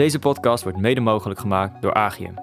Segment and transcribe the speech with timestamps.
[0.00, 2.34] Deze podcast wordt mede mogelijk gemaakt door Agium.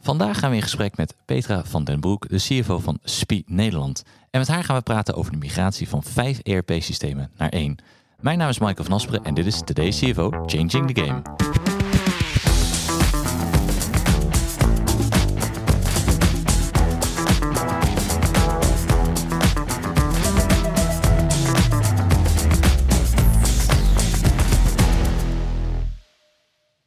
[0.00, 4.02] Vandaag gaan we in gesprek met Petra van den Broek, de CFO van SPI Nederland.
[4.30, 7.76] En met haar gaan we praten over de migratie van vijf ERP-systemen naar één.
[8.20, 11.22] Mijn naam is Michael van Asperen en dit is Today's CFO Changing the Game.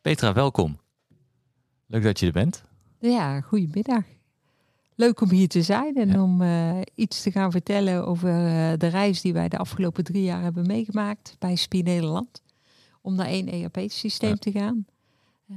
[0.09, 0.79] Petra, welkom.
[1.87, 2.63] Leuk dat je er bent.
[2.99, 4.03] Ja, goedemiddag.
[4.95, 6.23] Leuk om hier te zijn en Ja.
[6.23, 10.23] om eh, iets te gaan vertellen over eh, de reis die wij de afgelopen drie
[10.23, 12.41] jaar hebben meegemaakt bij SPI Nederland.
[13.01, 14.35] Om naar één ERP-systeem Ja.
[14.35, 14.85] te gaan.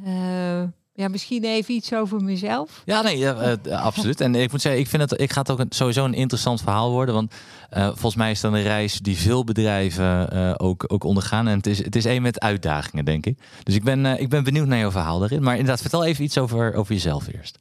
[0.04, 2.82] Eh, ja, misschien even iets over mezelf.
[2.84, 4.20] Ja, nee, ja, eh, absoluut.
[4.20, 6.60] En ik moet zeggen, ik vind het, ik ga het ook een, sowieso een interessant
[6.60, 7.14] verhaal worden.
[7.14, 7.34] Want
[7.70, 11.48] eh, volgens mij is dat een reis die veel bedrijven eh, ook, ook ondergaan.
[11.48, 13.38] En het is, het is één met uitdagingen, denk ik.
[13.62, 15.42] Dus ik ben, ik ben benieuwd naar jouw verhaal daarin.
[15.42, 17.58] Maar inderdaad, vertel even iets over, over jezelf eerst.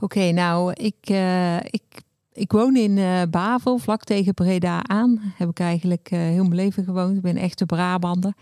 [0.00, 1.08] Oké, nou, ik,
[1.70, 1.82] ik,
[2.32, 5.34] ik woon in Bavel, vlak tegen Breda aan.
[5.36, 7.16] Heb ik eigenlijk heel mijn leven gewoond.
[7.16, 8.32] Ik ben een echte Brabander.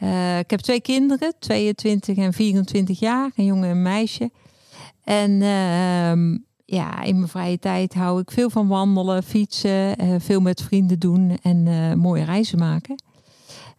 [0.00, 4.30] Eh, ik heb twee kinderen, 22 en 24 jaar, een jongen en een meisje.
[5.04, 10.40] En ehm, ja, in mijn vrije tijd hou ik veel van wandelen, fietsen, eh, veel
[10.40, 13.02] met vrienden doen en eh, mooie reizen maken.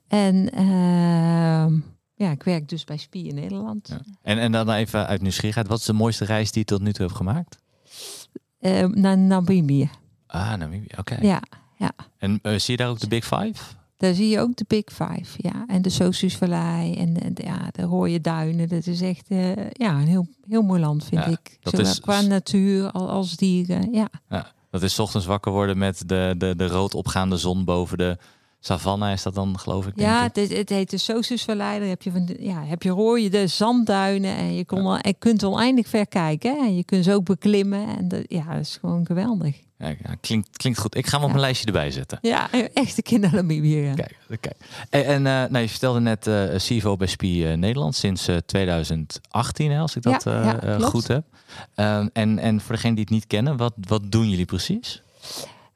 [0.08, 1.80] En ehm,
[2.16, 3.88] ja, ik werk dus bij SPI in Nederland.
[3.88, 4.02] Ja.
[4.22, 5.68] En, en dan even uit nieuwsgierigheid.
[5.68, 7.58] Wat is de mooiste reis die je tot nu toe hebt gemaakt?
[8.60, 9.90] Eh, naar Namibië.
[10.28, 10.98] Ah, Namibië.
[10.98, 11.18] Oké.
[11.22, 11.42] Ja,
[12.18, 13.64] En eh, zie je daar ook de Big Five?
[14.02, 15.64] Daar zie je ook de Big Five, ja.
[15.68, 18.68] En de Sosusvallei en, ja, de rode duinen.
[18.70, 21.58] Dat is echt eh, ja, een heel, heel mooi land, vind Ja, ik.
[21.62, 24.10] Zowel is- qua natuur als, als dieren, ja.
[24.70, 28.18] Dat is 's ochtends wakker worden met de, de, de rood opgaande zon boven de
[28.62, 29.12] savanne.
[29.12, 29.94] Is dat dan, geloof ik?
[29.96, 30.36] Ja, ik?
[30.36, 31.80] het, het heet de Sosusvallei.
[31.80, 34.36] Daar heb je, van de, ja, heb je de zandduinen.
[34.36, 36.56] En je, kon al, en kunt oneindig ver kijken.
[36.56, 36.66] hè.
[36.66, 37.98] En je kunt ze ook beklimmen.
[37.98, 39.56] En de, ja, dat is gewoon geweldig.
[39.78, 40.96] Ja, klinkt, klinkt goed.
[40.96, 42.18] Ik ga hem op mijn lijstje erbij zetten.
[42.22, 43.78] Ja, echt een kind naar Namibië.
[43.78, 43.94] ja.
[43.94, 44.56] Kijk, kijk.
[44.90, 48.38] En, en eh, nou, je vertelde net eh CFO bij SPI eh, Nederland sinds eh,
[48.38, 50.26] 2018, hè, als ik dat
[50.82, 51.24] goed heb.
[51.76, 55.02] Ehm, en, en voor degenen die het niet kennen, wat, wat doen jullie precies?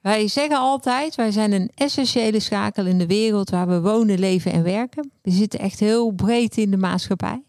[0.05, 4.51] Wij zeggen altijd, wij zijn een essentiële schakel in de wereld waar we wonen, leven
[4.51, 5.11] en werken.
[5.21, 7.43] We zitten echt heel breed in de maatschappij.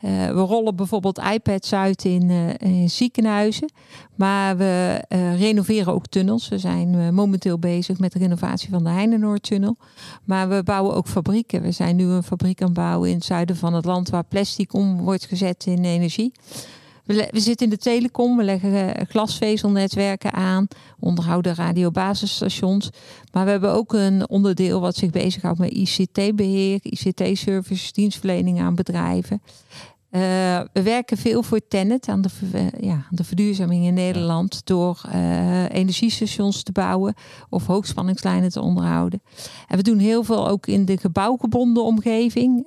[0.00, 3.72] Eh, we rollen bijvoorbeeld iPads uit in, eh, ziekenhuizen,
[4.14, 6.48] maar we eh, renoveren ook tunnels.
[6.48, 9.76] We zijn momenteel bezig met de renovatie van de Heinenoordtunnel.
[10.24, 11.62] Maar we bouwen ook fabrieken.
[11.62, 14.24] We zijn nu een fabriek aan het bouwen in het zuiden van het land waar
[14.24, 16.32] plastic om wordt gezet in energie.
[17.04, 20.66] We, zitten in de telecom, we leggen eh, glasvezelnetwerken aan,
[20.98, 22.90] onderhouden radiobasisstations.
[23.32, 29.42] Maar we hebben ook een onderdeel wat zich bezighoudt met ICT-beheer, ICT-services, dienstverlening aan bedrijven.
[30.12, 30.20] Eh,
[30.72, 35.00] we werken veel voor Tennet aan de, eh, ja, aan de verduurzaming in Nederland door
[35.10, 37.14] eh, energiestations te bouwen
[37.48, 39.22] of hoogspanningslijnen te onderhouden.
[39.68, 42.62] En we doen heel veel ook in de gebouwgebonden omgeving.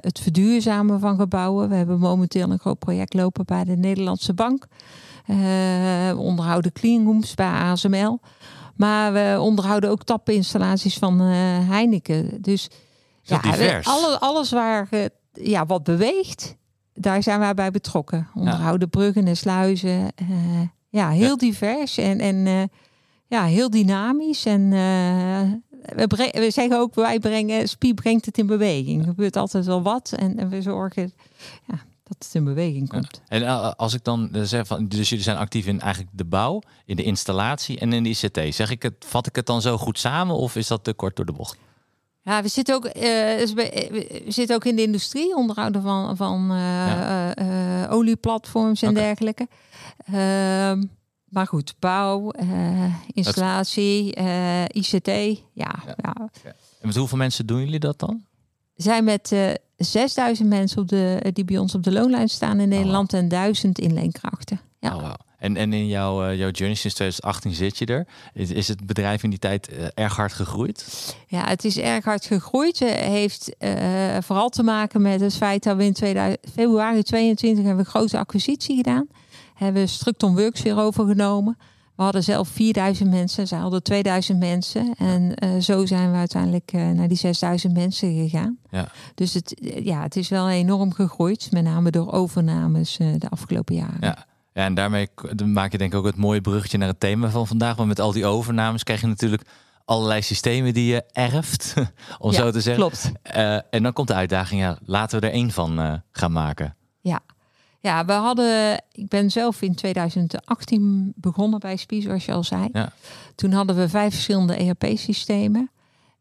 [0.00, 1.68] het verduurzamen van gebouwen.
[1.68, 4.66] We hebben momenteel een groot project lopen bij de Nederlandse Bank.
[5.26, 8.20] We onderhouden cleanrooms bij ASML.
[8.76, 12.42] Maar we onderhouden ook tappeninstallaties van Heineken.
[12.42, 12.68] Dus
[13.22, 13.86] divers.
[13.86, 14.88] alle, alles waar
[15.32, 16.58] ja, wat beweegt,
[17.00, 18.28] daar zijn wij bij betrokken.
[18.34, 20.12] Onderhouden bruggen en sluizen.
[20.16, 21.36] eh, ja, heel Ja.
[21.36, 22.62] divers en, en eh,
[23.26, 24.44] ja, heel dynamisch.
[24.44, 25.50] En eh,
[25.96, 29.00] we, we zeggen ook, wij brengen, Spie brengt het in beweging.
[29.00, 31.12] Er gebeurt altijd wel wat en, en we zorgen
[31.66, 31.74] ja,
[32.04, 33.20] dat het in beweging komt.
[33.28, 36.96] En als ik dan zeg van, dus jullie zijn actief in eigenlijk de bouw, in
[36.96, 38.54] de installatie en in de ICT.
[38.54, 41.16] Zeg ik het, vat ik het dan zo goed samen of is dat te kort
[41.16, 41.58] door de bocht?
[42.22, 46.50] Ja, we zitten ook, eh, dus we, zitten ook in de industrie, onderhouden van, van
[46.50, 47.34] eh, Ja.
[47.34, 49.48] eh, eh, olieplatforms en dergelijke.
[50.06, 50.82] Ehm,
[51.28, 55.06] maar goed, bouw, eh, installatie, eh, ICT.
[55.52, 55.94] Ja, Ja.
[55.96, 56.14] ja.
[56.80, 58.24] En met hoeveel mensen doen jullie dat dan?
[58.74, 62.60] We zijn met eh 6000 mensen op de, die bij ons op de loonlijn staan
[62.60, 64.60] in Nederland en 1000 inleenkrachten.
[64.78, 64.94] Ja.
[64.96, 65.16] Oh, wauw.
[65.40, 68.06] En, en in jouw, eh, jouw journey sinds 2018 zit je er.
[68.34, 71.14] Is, is het bedrijf in die tijd eh, erg hard gegroeid?
[71.26, 72.78] Ja, het is erg hard gegroeid.
[72.78, 73.72] Het heeft eh,
[74.20, 78.18] vooral te maken met het feit dat we in 2000, februari 22 hebben een grote
[78.18, 79.06] acquisitie gedaan.
[79.54, 81.56] Hebben we Structon Works weer overgenomen.
[81.96, 84.94] We hadden zelf 4000 mensen, zij hadden 2000 mensen.
[84.98, 88.58] En zo zijn we uiteindelijk naar die 6000 mensen gegaan.
[88.70, 88.88] Ja.
[89.14, 93.98] Dus het, ja, het is wel enorm gegroeid, met name door overnames de afgelopen jaren.
[94.00, 94.26] Ja.
[94.52, 95.08] Ja, en daarmee
[95.44, 97.76] maak je denk ik ook het mooie bruggetje naar het thema van vandaag.
[97.76, 99.42] Want met al die overnames krijg je natuurlijk
[99.90, 101.74] allerlei systemen die je erft,
[102.18, 102.82] om Ja, zo te zeggen.
[102.82, 103.12] Klopt.
[103.22, 106.76] Eh, en dan komt de uitdaging, ja, laten we er één van eh, gaan maken.
[107.00, 107.20] Ja.
[107.82, 108.82] Ja, we hadden.
[108.92, 112.68] Ik ben zelf in 2018 begonnen bij Spie, zoals je al zei.
[112.72, 112.92] Ja.
[113.34, 115.70] Toen hadden we vijf verschillende ERP-systemen.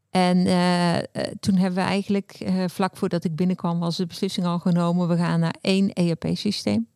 [0.10, 5.08] En eh, toen hebben we eigenlijk, vlak voordat ik binnenkwam, was de beslissing al genomen.
[5.08, 6.88] We gaan naar één ERP-systeem.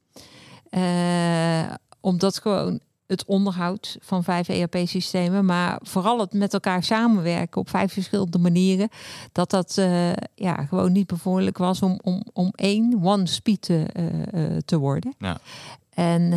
[0.73, 7.69] Eh, omdat gewoon het onderhoud van vijf ERP-systemen, maar vooral het met elkaar samenwerken op
[7.69, 8.89] vijf verschillende manieren,
[9.31, 13.85] dat dat eh, ja, gewoon niet bevorderlijk was om, om, om één one speed te,
[14.31, 15.15] eh, te worden.
[15.17, 15.37] Ja.
[15.89, 16.33] En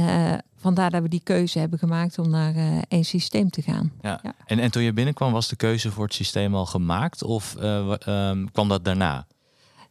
[0.56, 2.54] vandaar dat we die keuze hebben gemaakt om naar
[2.88, 3.92] één systeem te gaan.
[4.00, 4.20] Ja.
[4.22, 4.34] Ja.
[4.46, 7.22] En, en toen je binnenkwam, was de keuze voor het systeem al gemaakt?
[7.22, 9.26] Of eh, ehm, kwam dat daarna?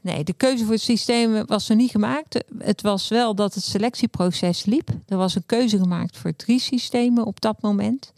[0.06, 2.44] Nee, de keuze voor het systeem was er niet gemaakt.
[2.57, 4.90] Het was wel dat het selectieproces liep.
[5.07, 8.13] Er was een keuze gemaakt voor drie systemen op dat moment.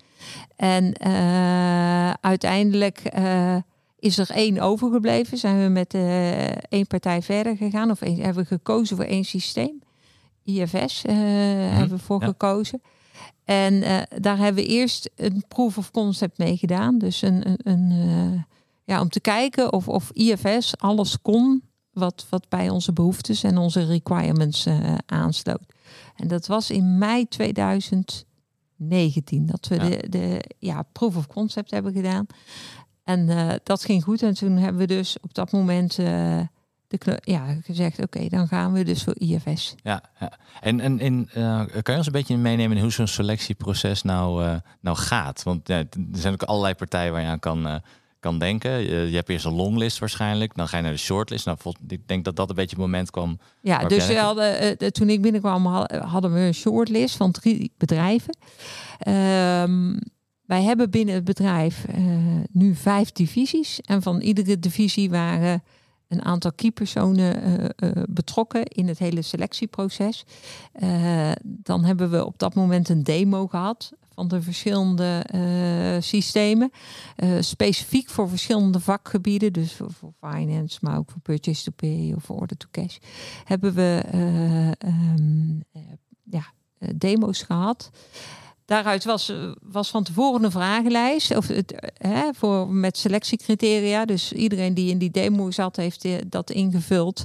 [0.56, 3.56] En eh, uiteindelijk eh,
[4.00, 5.38] is er één overgebleven.
[5.38, 7.92] Zijn we met eh, één partij verder gegaan.
[7.92, 9.82] Of één- hebben we gekozen voor één systeem.
[10.44, 12.26] IFS eh, hebben we voor Mhm.
[12.26, 12.32] ja.
[12.32, 12.82] gekozen.
[13.46, 13.84] En
[14.22, 16.98] daar hebben we eerst een proof of concept mee gedaan.
[16.98, 18.46] Dus een, een, een,
[18.84, 21.62] ja, om te kijken of, of IFS alles kon
[21.98, 25.74] wat, wat bij onze behoeftes en onze requirements eh, aansloot.
[26.16, 28.26] En dat was in mei 2019
[29.46, 29.90] dat we Ja.
[29.90, 32.26] de, de ja, proof of concept hebben gedaan.
[33.04, 34.22] En eh, dat ging goed.
[34.22, 36.40] En toen hebben we dus op dat moment eh,
[36.88, 39.76] de ja, gezegd: oké, dan gaan we dus voor IFS.
[39.84, 40.32] Ja, ja.
[40.62, 41.30] En, en, en
[41.82, 45.44] kan je ons een beetje meenemen in hoe zo'n selectieproces nou, nou gaat?
[45.44, 47.82] Want ja, er zijn ook allerlei partijen waar je aan kan,
[48.30, 48.72] kan denken.
[48.72, 51.46] Je, je hebt eerst een longlist waarschijnlijk, dan ga je naar de shortlist.
[51.46, 51.58] Nou,
[51.88, 53.40] ik denk dat dat een beetje het moment kwam.
[53.62, 57.32] Ja, dus we hadden, eh, de- toen ik binnenkwam ha- hadden we een shortlist van
[57.32, 58.38] drie bedrijven.
[58.98, 59.96] Ehm,
[60.46, 61.96] wij hebben binnen het bedrijf eh,
[62.52, 63.82] nu vijf divisies.
[63.82, 65.64] En van iedere divisie waren
[66.08, 67.36] een aantal keypersonen
[67.76, 70.24] eh, betrokken in het hele selectieproces.
[70.72, 75.26] Eh, dan hebben we op dat moment een demo gehad van de verschillende
[76.00, 76.72] systemen.
[77.40, 79.54] Specifiek voor verschillende vakgebieden.
[79.54, 82.98] Dus voor, finance, maar ook voor purchase to pay of order to cash.
[83.44, 85.82] Hebben we eh, ehm, eh,
[86.24, 86.46] ja,
[86.96, 87.90] demo's gehad.
[88.68, 94.06] Daaruit was, eh, was van tevoren een vragenlijst of het, eh, hè, voor, met selectiecriteria.
[94.06, 97.24] Dus iedereen die in die demo zat, heeft eh, dat ingevuld.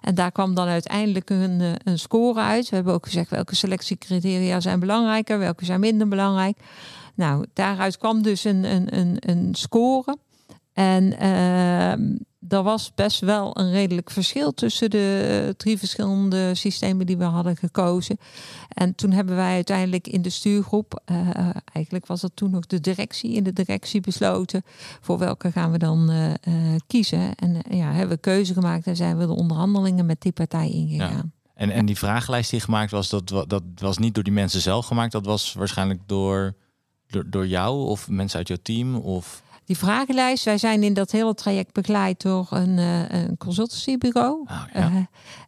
[0.00, 2.68] En daar kwam dan uiteindelijk een, een score uit.
[2.68, 6.58] We hebben ook gezegd welke selectiecriteria zijn belangrijker, welke zijn minder belangrijk.
[7.14, 10.16] Nou, daaruit kwam dus een, een, een, een score.
[10.72, 12.16] En ehm
[12.48, 17.24] er was best wel een redelijk verschil tussen de eh, drie verschillende systemen die we
[17.24, 18.18] hadden gekozen.
[18.68, 21.16] En toen hebben wij uiteindelijk in de stuurgroep, eh,
[21.72, 24.62] eigenlijk was dat toen nog de directie, in de directie besloten
[25.00, 26.52] voor welke gaan we dan eh,
[26.86, 27.34] kiezen.
[27.34, 31.32] En ja, hebben we keuze gemaakt en zijn we de onderhandelingen met die partij ingegaan.
[31.54, 34.86] En, en die vragenlijst die gemaakt was, dat, dat was niet door die mensen zelf
[34.86, 35.12] gemaakt.
[35.12, 36.54] Dat was waarschijnlijk door,
[37.06, 38.94] door, door jou of mensen uit jouw team.
[38.96, 44.42] Of, Die vragenlijst, wij zijn in dat hele traject begeleid door een, eh, een consultancybureau.
[44.46, 44.80] ah, ja.
[44.80, 44.96] Eh,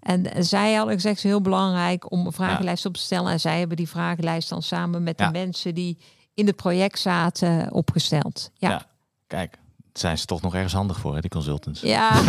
[0.00, 3.32] en zij hadden gezegd, het is heel belangrijk om een vragenlijst op te stellen.
[3.32, 5.26] En zij hebben die vragenlijst dan samen met Ja.
[5.26, 5.98] de mensen die
[6.34, 8.50] in het project zaten opgesteld.
[8.54, 8.86] Ja.
[9.26, 9.58] Kijk,
[9.92, 11.80] zijn ze toch nog ergens handig voor, hè, die consultants?
[11.80, 12.10] ja.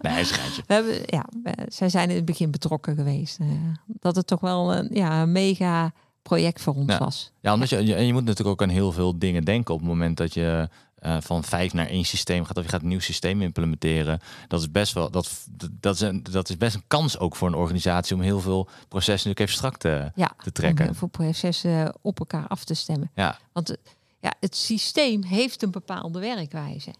[0.00, 0.62] Nee, schijntje.
[0.66, 1.24] we hebben, ja
[1.68, 3.38] zij zijn in het begin betrokken geweest.
[3.40, 3.46] eh,
[3.86, 6.98] dat het toch wel een, ja, mega project voor ons Ja.
[6.98, 7.32] was.
[7.40, 9.80] Ja, omdat je, je, en je moet natuurlijk ook aan heel veel dingen denken op
[9.80, 12.88] het moment dat je eh, van vijf naar één systeem gaat of je gaat een
[12.88, 14.20] nieuw systeem implementeren.
[14.48, 15.46] Dat is best wel dat,
[15.80, 18.68] dat, is een, dat is best een kans ook voor een organisatie om heel veel
[18.88, 20.78] processen natuurlijk even strak te, Ja, te trekken.
[20.84, 23.10] om heel veel processen op elkaar af te stemmen.
[23.14, 23.76] Ja, Want eh,
[24.20, 26.90] ja, het systeem heeft een bepaalde werkwijze.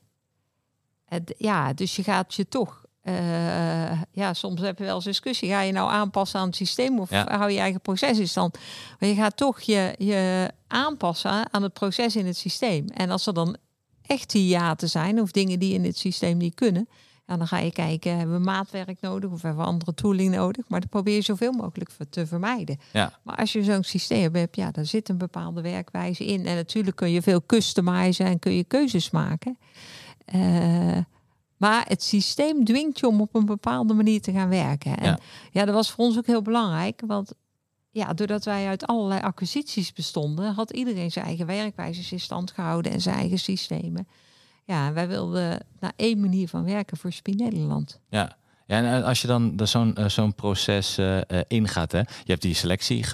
[1.04, 2.86] Het, ja, dus je gaat je toch.
[3.08, 5.48] Eh, ja, soms heb je wel eens discussie.
[5.48, 7.36] Ga je nou aanpassen aan het systeem of Ja.
[7.36, 8.58] hou je eigen proces in stand?
[8.98, 12.86] Maar je gaat toch je, je aanpassen aan het proces in het systeem.
[12.88, 13.56] En als er dan
[14.06, 16.88] echt hiaten zijn of dingen die in het systeem niet kunnen,
[17.26, 20.64] dan ga je kijken, hebben we maatwerk nodig of hebben we andere tooling nodig?
[20.68, 22.78] Maar dat probeer je zoveel mogelijk te vermijden.
[22.92, 26.46] ja, Maar als je zo'n systeem hebt, ja, daar zit een bepaalde werkwijze in.
[26.46, 29.58] En natuurlijk kun je veel customizen en kun je keuzes maken.
[30.24, 30.96] Eh,
[31.58, 34.96] maar het systeem dwingt je om op een bepaalde manier te gaan werken.
[34.96, 35.18] En Ja.
[35.52, 37.02] ja, dat was voor ons ook heel belangrijk.
[37.06, 37.32] Want
[37.90, 42.92] ja, doordat wij uit allerlei acquisities bestonden, had iedereen zijn eigen werkwijzes in stand gehouden
[42.92, 44.08] en zijn eigen systemen.
[44.64, 48.00] Ja, wij wilden naar één manier van werken voor Spin Nederland.
[48.08, 48.36] ja.
[48.68, 50.98] Ja, en als je dan zo'n zo'n proces
[51.48, 51.98] ingaat, hè?
[51.98, 53.06] je hebt die selectie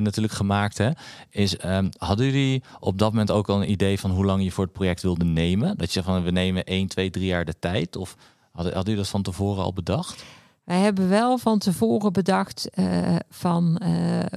[0.00, 0.78] natuurlijk gemaakt.
[0.78, 0.90] Hè?
[1.30, 4.50] Is, um, hadden jullie op dat moment ook al een idee van hoe lang je
[4.50, 5.76] voor het project wilde nemen?
[5.76, 7.96] Dat je van we nemen 1, 2, 3 jaar de tijd?
[7.96, 8.16] Of
[8.52, 10.24] hadden, hadden jullie dat van tevoren al bedacht?
[10.64, 13.88] Wij hebben wel van tevoren bedacht uh, van uh,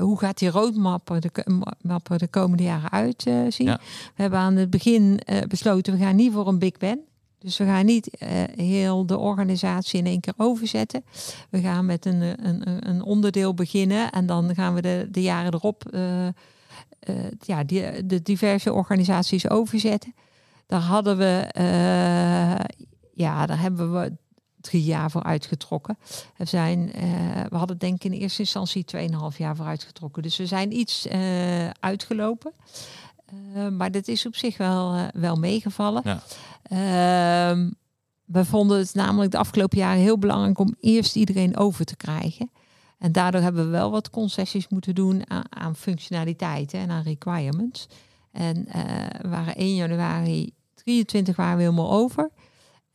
[0.02, 3.68] hoe gaat die roadmap de, mappen de komende jaren uitzien.
[3.68, 3.74] Uh,
[4.16, 7.00] We hebben aan het begin besloten, we gaan niet voor een big bang.
[7.39, 8.10] Dus we gaan niet
[8.55, 11.03] heel de organisatie in één keer overzetten.
[11.50, 15.53] We gaan met een, een, een onderdeel beginnen en dan gaan we de, de jaren
[15.53, 15.84] erop
[17.39, 20.15] ja, die, de diverse organisaties overzetten.
[20.65, 21.48] Daar hadden we,
[23.13, 24.13] ja, daar hebben we
[24.62, 25.98] drie jaar voor uitgetrokken.
[26.38, 26.91] We, zijn,
[27.50, 28.86] we hadden denk ik in eerste instantie
[29.31, 30.24] 2,5 jaar voor uitgetrokken.
[30.24, 31.08] Dus we zijn iets
[31.79, 32.53] uitgelopen.
[33.77, 36.01] Maar dat is op zich wel, wel meegevallen.
[36.05, 36.22] Ja.
[36.70, 37.70] Ehm,
[38.26, 42.52] we vonden het namelijk de afgelopen jaren heel belangrijk om eerst iedereen over te krijgen.
[42.98, 47.88] En daardoor hebben we wel wat concessies moeten doen aan, functionaliteiten en aan requirements.
[48.32, 48.68] En
[49.22, 52.32] we waren 1 januari 23 waren we helemaal over.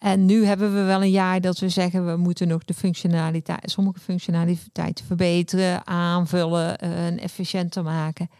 [0.04, 3.70] En nu hebben we wel een jaar dat we zeggen we moeten nog de functionaliteit,
[3.70, 8.30] sommige functionaliteiten verbeteren, aanvullen uh, en efficiënter maken.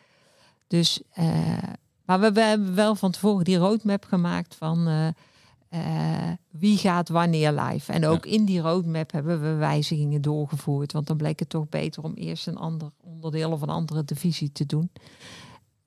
[0.67, 1.57] Dus, uh,
[2.05, 5.09] maar we, hebben wel van tevoren die roadmap gemaakt van uh,
[6.51, 7.93] wie gaat wanneer live.
[7.93, 12.03] En ook in die roadmap hebben we wijzigingen doorgevoerd, want dan bleek het toch beter
[12.03, 14.91] om eerst een ander onderdeel of een andere divisie te doen.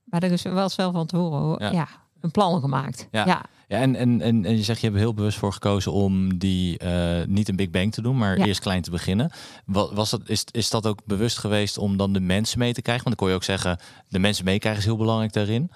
[0.03, 1.71] Maar er is wel wel van tevoren ja.
[1.71, 1.88] ja
[2.21, 3.07] een plan gemaakt.
[3.12, 3.25] Ja.
[3.25, 3.45] ja.
[3.69, 6.83] Ja, en, en, en, en je zegt, je hebt heel bewust voor gekozen om die
[6.83, 9.31] uh, niet een Big Bang te doen, maar eerst klein te beginnen.
[9.65, 12.81] Wat, was dat, is, is dat ook bewust geweest om dan de mensen mee te
[12.81, 13.03] krijgen?
[13.03, 15.71] Want dan kon je ook zeggen, de mensen meekrijgen is heel belangrijk daarin.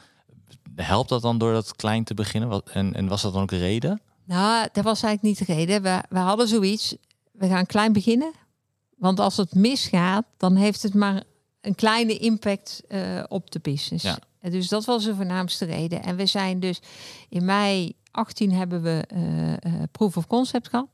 [0.76, 2.50] Helpt dat dan door dat klein te beginnen?
[2.50, 4.02] Wat, en, en was dat dan ook een reden?
[4.26, 5.82] Nou, dat was eigenlijk niet de reden.
[5.82, 6.96] We, we hadden zoiets,
[7.32, 8.32] we gaan klein beginnen.
[8.98, 11.24] Want als het misgaat, dan heeft het maar
[11.62, 14.04] een kleine impact uh, op de business.
[14.04, 14.20] Ja.
[14.50, 16.04] Dus dat was de voornaamste reden.
[16.04, 16.82] En we zijn dus
[17.30, 20.88] in mei 18 hebben we uh, proof of concept gehad.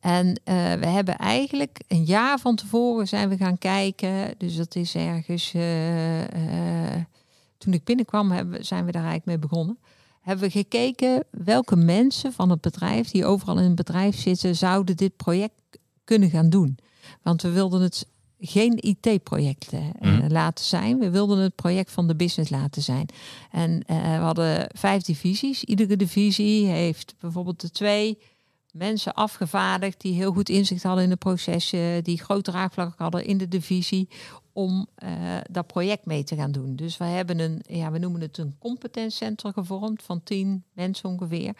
[0.00, 0.40] En
[0.80, 4.34] we hebben eigenlijk een jaar van tevoren zijn we gaan kijken.
[4.38, 5.52] Dus dat is ergens.
[7.64, 9.78] Toen ik binnenkwam, hebben, zijn we daar eigenlijk mee begonnen.
[10.20, 14.96] Hebben we gekeken welke mensen van het bedrijf die overal in het bedrijf zitten, zouden
[14.96, 15.54] dit project
[16.04, 16.78] kunnen gaan doen.
[17.22, 18.06] Want we wilden het
[18.40, 20.28] geen IT-projecten uh, mm.
[20.28, 20.98] laten zijn.
[20.98, 23.08] We wilden het project van de business laten zijn.
[23.50, 25.64] En uh, we hadden vijf divisies.
[25.64, 28.18] Iedere divisie heeft bijvoorbeeld de twee
[28.72, 33.38] mensen afgevaardigd die heel goed inzicht hadden in de processen, die grote raakvlak hadden in
[33.38, 34.08] de divisie
[34.54, 35.10] om uh,
[35.50, 36.76] dat project mee te gaan doen.
[36.76, 41.54] Dus we hebben een, ja, we noemen het een competentiecentrum gevormd van tien mensen ongeveer,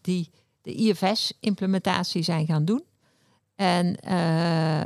[0.00, 0.30] die
[0.62, 2.82] de IFS-implementatie zijn gaan doen.
[3.54, 4.00] En uh,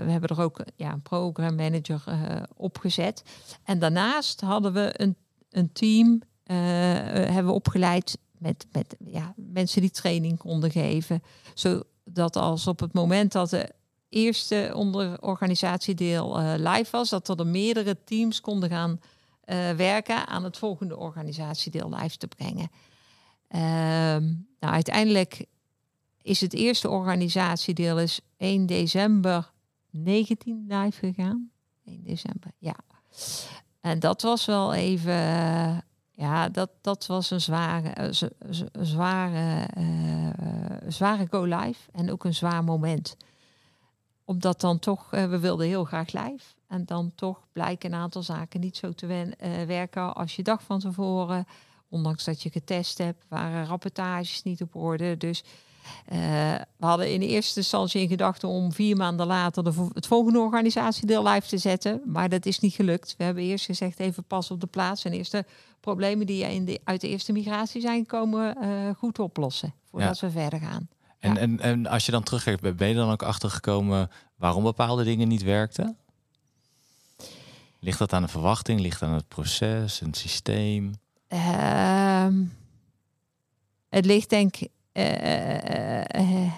[0.05, 3.23] we hebben er ook ja, een program manager uh, opgezet.
[3.65, 5.17] En daarnaast hadden we een,
[5.51, 11.23] een team hebben we opgeleid met, met ja, mensen die training konden geven.
[11.55, 13.73] Zodat als op het moment dat de
[14.09, 19.01] eerste onder organisatiedeel live was, dat er, er meerdere teams konden gaan
[19.77, 22.71] werken aan het volgende organisatiedeel live te brengen.
[23.49, 24.25] Ehm,
[24.61, 25.45] nou, uiteindelijk
[26.23, 29.53] is het eerste organisatiedeel is 1 december
[29.91, 31.51] 19 live gegaan.
[31.85, 32.77] 1 december, ja.
[33.81, 35.15] En dat was wel even,
[36.11, 38.13] ja, dat, dat was een zware,
[38.81, 39.69] zware,
[40.89, 43.17] zware go live en ook een zwaar moment.
[44.29, 46.45] Omdat dan toch, uh, we wilden heel graag live.
[46.67, 50.43] En dan toch blijken een aantal zaken niet zo te wen, uh, werken als je
[50.43, 51.47] dag van tevoren.
[51.89, 55.17] Ondanks dat je getest hebt, waren rapportages niet op orde.
[55.17, 55.45] Dus
[56.13, 56.19] uh,
[56.77, 61.27] we hadden in eerste instantie in gedachten om vier maanden later de, het volgende organisatiedeel
[61.29, 62.03] live te zetten.
[62.05, 63.15] Maar dat is niet gelukt.
[63.19, 65.45] We hebben eerst gezegd even pas op de plaats en eerst de
[65.81, 69.75] problemen die in de, uit de eerste migratie zijn gekomen uh, goed oplossen.
[69.91, 70.89] Voordat we verder gaan.
[71.19, 71.41] En, ja.
[71.41, 75.43] en, en als je dan terugkijkt, ben je dan ook achtergekomen waarom bepaalde dingen niet
[75.43, 75.97] werkten?
[77.81, 78.81] Ligt dat aan de verwachting?
[78.81, 80.95] Ligt dat aan het proces, een systeem?
[81.29, 82.27] Uh,
[83.89, 86.53] het ligt denk ik uh,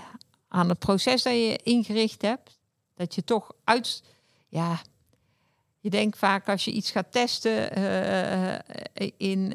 [0.48, 2.58] aan het proces dat je ingericht hebt.
[2.94, 4.02] Dat je toch uit,
[4.48, 4.80] ja,
[5.80, 7.72] je denkt vaak als je iets gaat testen
[9.16, 9.52] in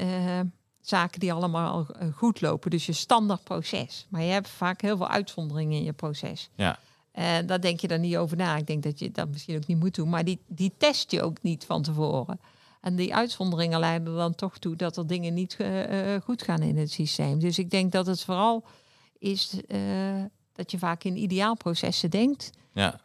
[0.88, 4.06] zaken die allemaal goed lopen, dus je standaard proces.
[4.10, 6.50] Maar je hebt vaak heel veel uitzonderingen in je proces.
[6.56, 6.80] Ja.
[7.12, 8.58] En daar denk je dan niet over na.
[8.58, 11.22] Ik denk dat je dat misschien ook niet moet doen, maar die, die test je
[11.22, 12.40] ook niet van tevoren.
[12.82, 16.78] En die uitzonderingen leiden dan toch toe dat er dingen niet uh, goed gaan in
[16.78, 17.40] het systeem.
[17.40, 18.64] Dus ik denk dat het vooral
[19.20, 19.80] is uh,
[20.54, 22.50] dat je vaak in ideaalprocessen denkt.
[22.74, 23.00] Ja.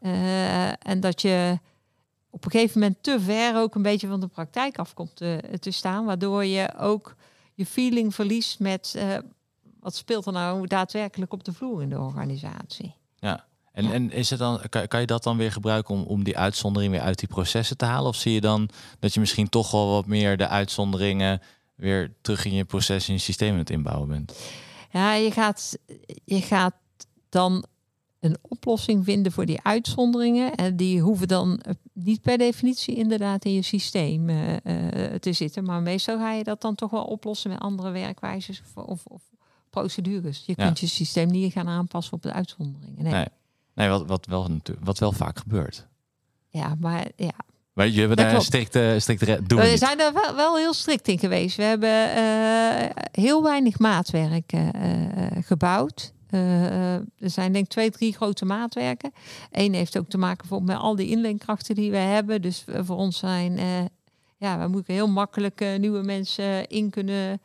[0.83, 1.59] En dat je
[2.31, 5.43] op een gegeven moment te ver ook een beetje van de praktijk af komt te,
[5.61, 6.05] te staan.
[6.05, 7.15] Waardoor je ook
[7.61, 9.17] je feeling verliest met uh,
[9.81, 12.95] wat speelt er nou daadwerkelijk op de vloer in de organisatie.
[13.19, 13.45] Ja.
[13.73, 16.39] En, en is het dan, kan, kan je dat dan weer gebruiken om, om die
[16.39, 18.09] uitzondering weer uit die processen te halen?
[18.09, 21.41] Of zie je dan dat je misschien toch wel wat meer de uitzonderingen
[21.75, 24.35] weer terug in je proces in je systeem aan het inbouwen bent?
[24.91, 25.79] Ja, je gaat,
[26.25, 26.75] je gaat
[27.29, 27.65] dan
[28.21, 30.55] een oplossing vinden voor die uitzonderingen.
[30.55, 34.57] En die hoeven dan eh, niet per definitie inderdaad in je systeem uh,
[35.21, 35.65] te zitten.
[35.65, 39.23] Maar meestal ga je dat dan toch wel oplossen met andere werkwijzes of, of, of
[39.71, 40.43] procedures.
[40.47, 43.03] Je kunt je systeem niet gaan aanpassen op de uitzonderingen.
[43.03, 43.27] Nee, nee.
[43.75, 44.49] nee wat, wat, wel,
[44.81, 45.89] wat wel vaak gebeurt.
[46.49, 47.35] Ja, maar ja,
[47.73, 49.61] maar je hebt daar strikte, strikte doen.
[49.61, 51.57] We zijn er wel, wel, heel strikt in geweest.
[51.57, 54.69] We hebben uh, heel weinig maatwerk uh,
[55.41, 56.13] gebouwd.
[56.31, 59.13] Uh, er zijn denk ik twee, drie grote maatwerken.
[59.51, 62.43] Eén heeft ook te maken met al die inleenkrachten die we hebben.
[62.43, 63.59] Dus voor ons zijn,
[64.37, 67.41] ja, we moeten heel makkelijk nieuwe mensen in kunnen,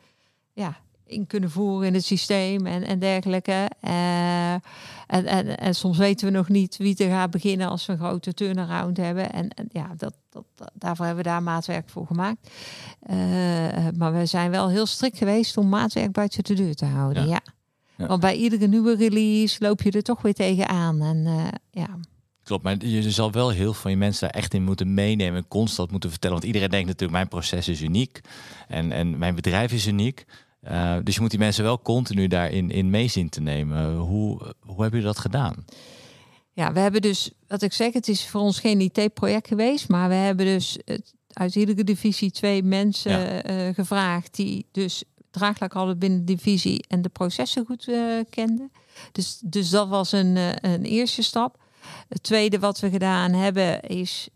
[0.52, 0.76] ja,
[1.06, 3.70] in kunnen voeren in het systeem en, en dergelijke.
[3.80, 7.98] En, en, en soms weten we nog niet wie er gaat beginnen als we een
[7.98, 9.32] grote turnaround hebben.
[9.32, 12.50] En, en ja, dat, dat, daarvoor hebben we daar maatwerk voor gemaakt.
[13.96, 17.28] Maar we zijn wel heel strikt geweest om maatwerk buiten de deur te houden.
[17.28, 17.40] Ja.
[17.44, 17.54] ja.
[17.96, 21.02] Want bij iedere nieuwe release loop je er toch weer tegenaan.
[21.02, 21.98] En uh, ja.
[22.42, 25.48] Klopt, maar je zal wel heel veel van je mensen daar echt in moeten meenemen,
[25.48, 26.36] constant moeten vertellen.
[26.36, 28.20] Want iedereen denkt natuurlijk, mijn proces is uniek
[28.68, 30.24] en, en mijn bedrijf is uniek.
[30.62, 33.96] Uh, dus je moet die mensen wel continu daarin in mee zien te nemen.
[33.96, 35.64] Hoe, hoe hebben jullie dat gedaan?
[36.52, 40.08] Ja, we hebben dus, wat ik zeg, het is voor ons geen IT-project geweest, maar
[40.08, 40.78] we hebben dus
[41.32, 43.50] uit iedere divisie twee mensen ja.
[43.68, 45.04] uh, gevraagd die dus
[45.38, 48.72] draaglijk hadden binnen de divisie en de processen goed uh, kenden.
[49.12, 51.58] Dus, dus dat was een, een eerste stap.
[52.08, 54.28] Het tweede wat we gedaan hebben is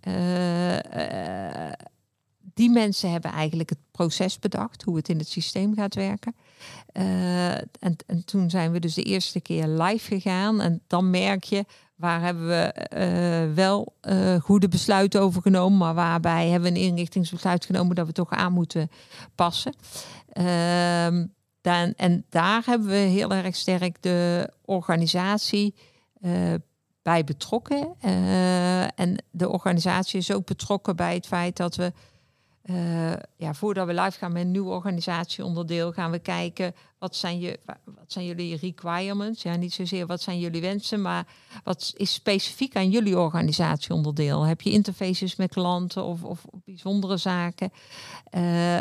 [2.55, 6.35] die mensen hebben eigenlijk het proces bedacht, hoe het in het systeem gaat werken.
[6.93, 10.61] Uh, en, en, toen zijn we dus de eerste keer live gegaan.
[10.61, 11.65] En dan merk je,
[12.01, 16.85] waar hebben we uh, wel uh, goede besluiten over genomen, maar waarbij hebben we een
[16.85, 18.91] inrichtingsbesluit genomen dat we toch aan moeten
[19.35, 19.75] passen.
[20.33, 21.27] Ehm,
[21.61, 25.75] dan, en daar hebben we heel erg sterk de organisatie
[27.03, 27.95] bij betrokken.
[28.95, 31.93] en de organisatie is ook betrokken bij het feit dat we
[33.37, 37.59] ja, voordat we live gaan met een nieuw organisatieonderdeel, gaan we kijken wat zijn, je,
[37.85, 39.43] wat zijn jullie requirements.
[39.43, 41.27] Ja, niet zozeer wat zijn jullie wensen, maar
[41.65, 44.43] wat is specifiek aan jullie organisatieonderdeel.
[44.43, 47.73] Heb je interfaces met klanten of, of, bijzondere zaken?
[48.35, 48.41] Uh,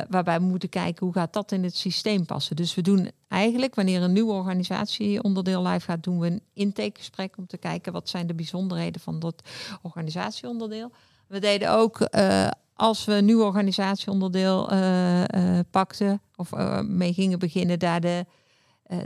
[0.09, 2.55] waarbij we moeten kijken hoe gaat dat in het systeem passen.
[2.55, 7.47] Dus we doen eigenlijk, wanneer een nieuw organisatieonderdeel live gaat, doen we een intakegesprek om
[7.47, 9.43] te kijken wat zijn de bijzonderheden van dat
[9.81, 10.91] organisatieonderdeel.
[11.27, 12.47] We deden ook uh,
[12.79, 15.23] als we een nieuw organisatieonderdeel uh,
[15.71, 18.25] pakten of uh, mee gingen beginnen, daar de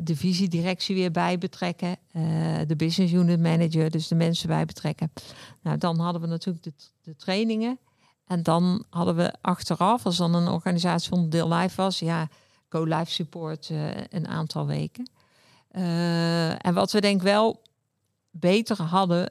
[0.03, 1.97] divisiedirectie weer bij betrekken,
[2.67, 5.11] de business unit manager, dus de mensen bij betrekken.
[5.61, 7.79] Nou, dan hadden we natuurlijk de, de trainingen.
[8.27, 12.27] En dan hadden we achteraf, als dan een organisatieonderdeel live was, ja,
[12.69, 13.69] go-live support
[14.09, 15.09] een aantal weken.
[16.57, 17.61] en wat we denk wel
[18.31, 19.27] beter hadden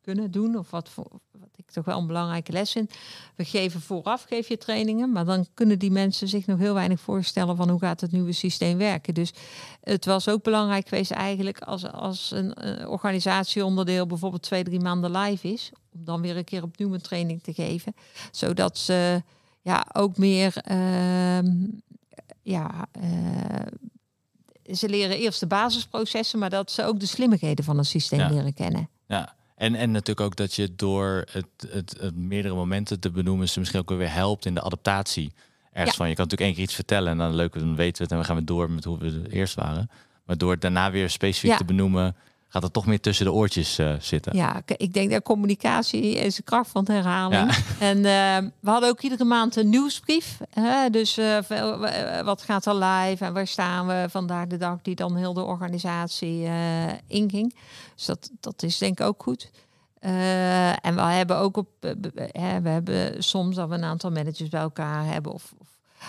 [0.00, 1.20] kunnen doen, of wat, voor,
[1.68, 2.94] ik toch wel een belangrijke les vind.
[3.34, 7.00] We geven vooraf geef je trainingen, maar dan kunnen die mensen zich nog heel weinig
[7.00, 9.14] voorstellen van hoe gaat het nieuwe systeem werken.
[9.14, 9.32] Dus
[9.80, 15.10] het was ook belangrijk geweest eigenlijk als, als een uh, organisatieonderdeel bijvoorbeeld twee, drie maanden
[15.10, 17.94] live is, om dan weer een keer opnieuw een training te geven,
[18.30, 19.22] zodat ze
[19.62, 21.38] ja, ook meer uh,
[22.42, 27.86] ja, uh, ze leren eerst de basisprocessen, maar dat ze ook de slimmigheden van het
[27.86, 28.28] systeem ja.
[28.28, 28.88] leren kennen.
[29.06, 33.48] Ja, en, en natuurlijk ook dat je door het, het, het, meerdere momenten te benoemen,
[33.48, 35.32] ze misschien ook weer helpt in de adaptatie.
[35.72, 38.02] Ergens van, je kan natuurlijk één keer iets vertellen en dan leuk, dan weten we
[38.02, 39.90] het en we gaan weer door met hoe we eerst waren.
[40.24, 42.16] Maar door het daarna weer specifiek te benoemen,
[42.48, 44.36] gaat het toch meer tussen de oortjes uh, zitten.
[44.36, 47.52] Ja, ik denk dat communicatie is de kracht van herhaling.
[47.78, 50.38] En uh, we hadden ook iedere maand een nieuwsbrief.
[50.50, 50.90] Hè?
[50.90, 51.38] Dus uh,
[52.24, 55.42] wat gaat er live en waar staan we vandaag de dag die dan heel de
[55.42, 56.48] organisatie
[57.06, 57.54] inging.
[57.94, 59.50] Dus dat, dat is denk ik ook goed.
[60.00, 65.04] en we hebben ook op, we hebben soms dat we een aantal managers bij elkaar
[65.04, 65.66] hebben of, of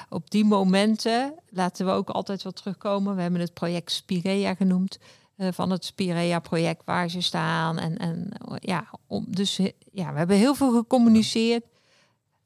[0.10, 3.15] op die momenten laten we ook altijd wat terugkomen.
[3.15, 4.99] We hebben het project Spirea genoemd.
[5.41, 7.78] Uh, van het Spirea-project waar ze staan.
[7.80, 9.58] En, en ja, om, dus
[9.91, 11.63] ja, we hebben heel veel gecommuniceerd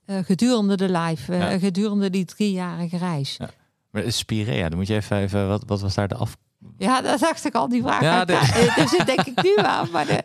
[0.05, 1.59] uh, gedurende de live, uh, ja.
[1.59, 3.35] gedurende die driejarige reis.
[3.37, 3.49] Ja.
[3.89, 6.37] Maar Spirea, dan moet je even, even wat, wat was daar de af,
[6.77, 8.01] Ja, dat dacht ik al, die vraag.
[8.01, 8.33] Ja, de-
[8.75, 9.91] Daar zit denk ik nu aan.
[9.91, 10.23] Maar de...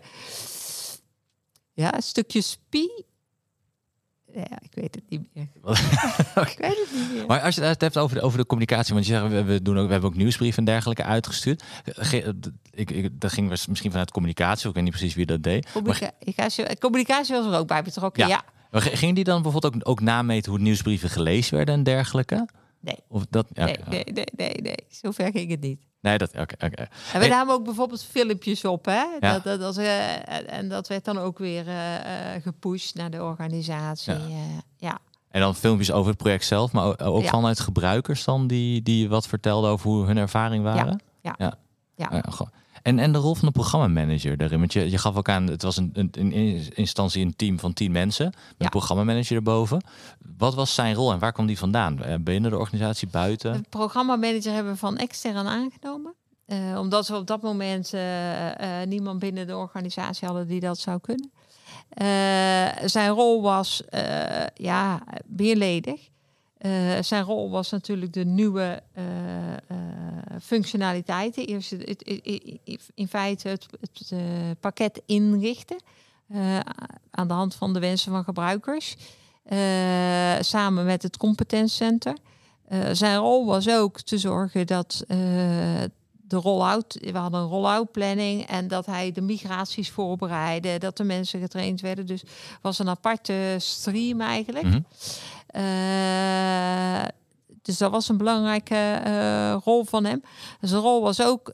[1.73, 3.07] Ja, een stukje spie.
[4.51, 5.47] Ja, ik weet het niet meer.
[6.53, 7.27] Ik weet het niet meer.
[7.27, 9.63] Maar als je het hebt over de, over de communicatie, want je zegt, we, we,
[9.63, 11.63] doen ook, we hebben ook nieuwsbrieven en dergelijke uitgestuurd.
[11.85, 12.35] Ge-
[12.71, 15.65] Ik, ik, dat ging misschien vanuit communicatie, ik weet niet precies wie dat deed.
[15.65, 18.45] Maar, Communicatie, communicatie was er ook bij betrokken, Ja.
[18.71, 18.81] ja.
[18.81, 22.49] gingen die dan bijvoorbeeld ook, ook nameten hoe nieuwsbrieven gelezen werden en dergelijke?
[22.81, 22.97] Nee.
[23.09, 24.75] Of dat, ja, Nee, nee, nee, nee, nee.
[24.89, 25.81] Zover ging het niet.
[26.01, 26.55] Nee, dat, oké.
[26.59, 26.69] En
[27.13, 27.29] we Hey.
[27.29, 29.05] namen ook bijvoorbeeld filmpjes op, hè?
[29.21, 29.39] Ja.
[29.39, 31.75] Dat, dat, eh, en- dat werd dan ook weer eh,
[32.43, 34.13] gepusht naar de organisatie.
[34.13, 34.19] Ja.
[34.29, 34.61] Ja.
[34.77, 34.99] ja.
[35.31, 37.29] En dan filmpjes over het project zelf, maar ook, Ja.
[37.29, 41.01] vanuit gebruikers dan die, die wat vertelden over hoe hun ervaring waren?
[41.21, 41.35] ja.
[41.39, 41.57] ja.
[41.97, 42.09] Ja.
[42.13, 42.23] Ja.
[42.83, 44.59] En, en de rol van de programmamanager daarin.
[44.59, 47.59] Want je, je gaf ook aan, het was een, een, in eerste instantie een team
[47.59, 48.25] van tien mensen.
[48.27, 48.65] Met Ja.
[48.65, 49.83] een programmamanager erboven.
[50.39, 52.03] Wat was zijn rol en waar kwam die vandaan?
[52.03, 53.55] Eh, Binnen de organisatie, buiten?
[53.55, 56.15] Een programmamanager hebben we van extern aangenomen.
[56.47, 58.03] Eh, omdat we op dat moment eh,
[58.87, 61.31] niemand binnen de organisatie hadden die dat zou kunnen.
[62.91, 63.83] Zijn rol was
[64.55, 66.09] ja, meerledig.
[66.59, 69.59] Eh, zijn rol was natuurlijk de nieuwe eh, eh,
[70.43, 71.63] functionaliteiten.
[72.95, 74.13] In feite het, het
[74.61, 75.83] pakket inrichten.
[77.11, 78.97] aan de hand van de wensen van gebruikers.
[80.41, 82.17] Samen met het competentcenter.
[82.69, 85.05] Eh, zijn rol was ook te zorgen dat
[86.29, 91.05] de rollout, we hadden een rollout planning en dat hij de migraties voorbereidde, dat de
[91.05, 92.07] mensen getraind werden.
[92.07, 92.23] Dus
[92.63, 94.65] was een aparte stream eigenlijk.
[94.65, 94.81] Mhm.
[95.47, 97.05] Eh,
[97.63, 100.23] dus dat was een belangrijke eh, rol van hem.
[100.61, 101.53] Zijn rol was ook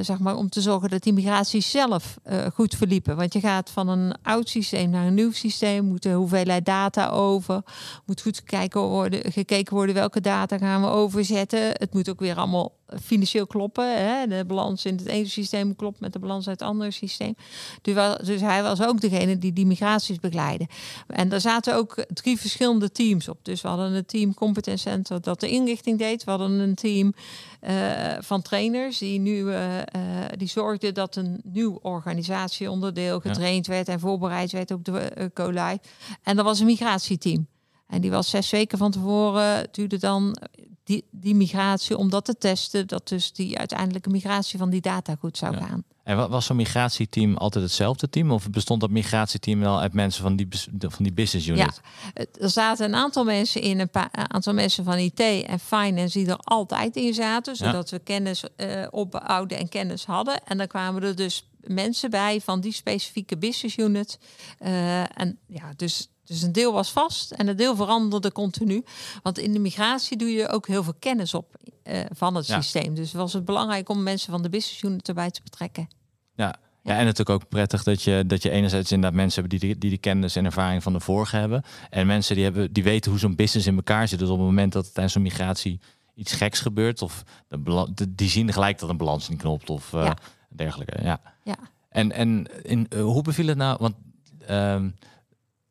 [0.00, 3.16] zeg maar, om te zorgen dat die migraties zelf eh, goed verliepen.
[3.16, 7.08] Want je gaat van een oud systeem naar een nieuw systeem, moet de hoeveelheid data
[7.08, 7.62] over,
[8.06, 11.60] moet goed kijken worden, gekeken worden welke data gaan we overzetten.
[11.60, 12.72] Het moet ook weer allemaal
[13.02, 14.06] financieel kloppen.
[14.08, 14.26] Hè?
[14.26, 17.34] De balans in het ene systeem klopt met de balans uit het andere systeem.
[17.82, 20.68] Dus, dus hij was ook degene die die migraties begeleidde.
[21.06, 23.38] En daar zaten ook drie verschillende teams op.
[23.42, 26.24] Dus we hadden een team Competence Center dat de inrichting deed.
[26.24, 27.14] We hadden een team
[27.64, 29.86] eh, van trainers die nu eh, eh,
[30.36, 33.30] die zorgden dat een nieuw organisatieonderdeel Ja.
[33.30, 35.80] getraind werd en voorbereid werd op de go-live.
[36.22, 37.46] En dat was een migratieteam.
[37.86, 40.36] En die was zes weken van tevoren, duurde dan
[40.84, 42.86] die, die migratie om dat te testen.
[42.86, 45.66] Dat dus die uiteindelijke migratie van die data goed zou Ja.
[45.66, 45.84] gaan.
[46.02, 48.30] En wa- was zo'n migratieteam altijd hetzelfde team?
[48.30, 51.80] Of bestond dat migratieteam wel uit mensen van die, van die business unit?
[52.14, 56.18] Het- Er zaten een aantal mensen in, een paar aantal mensen van IT en finance
[56.18, 60.44] die er altijd in zaten, zodat we kennis eh opbouwden en kennis hadden.
[60.44, 64.18] En dan kwamen er dus mensen bij van die specifieke business unit.
[64.58, 68.84] Eh, en ja, dus, dus een deel was vast en een deel veranderde continu.
[69.22, 72.60] Want in de migratie doe je ook heel veel kennis op eh, van het Ja.
[72.60, 72.94] systeem.
[72.94, 75.88] Dus was het belangrijk om mensen van de business unit erbij te betrekken.
[76.34, 76.54] Ja.
[76.82, 79.78] Ja, en natuurlijk ook prettig dat je, dat je enerzijds inderdaad mensen hebt die die,
[79.78, 81.62] die die kennis en ervaring van de vorige hebben.
[81.90, 84.18] En mensen die, hebben, die weten hoe zo'n business in elkaar zit.
[84.18, 85.80] Dus op het moment dat er tijdens zo'n migratie
[86.14, 89.92] iets geks gebeurt, of de, de- die zien gelijk dat een balans niet knopt of
[89.92, 90.16] eh, Ja.
[90.48, 91.02] dergelijke.
[91.02, 91.20] Ja.
[91.44, 91.56] Ja.
[91.88, 93.76] En, en in, eh, hoe beviel het nou?
[93.80, 93.94] Want
[94.46, 94.88] ehm,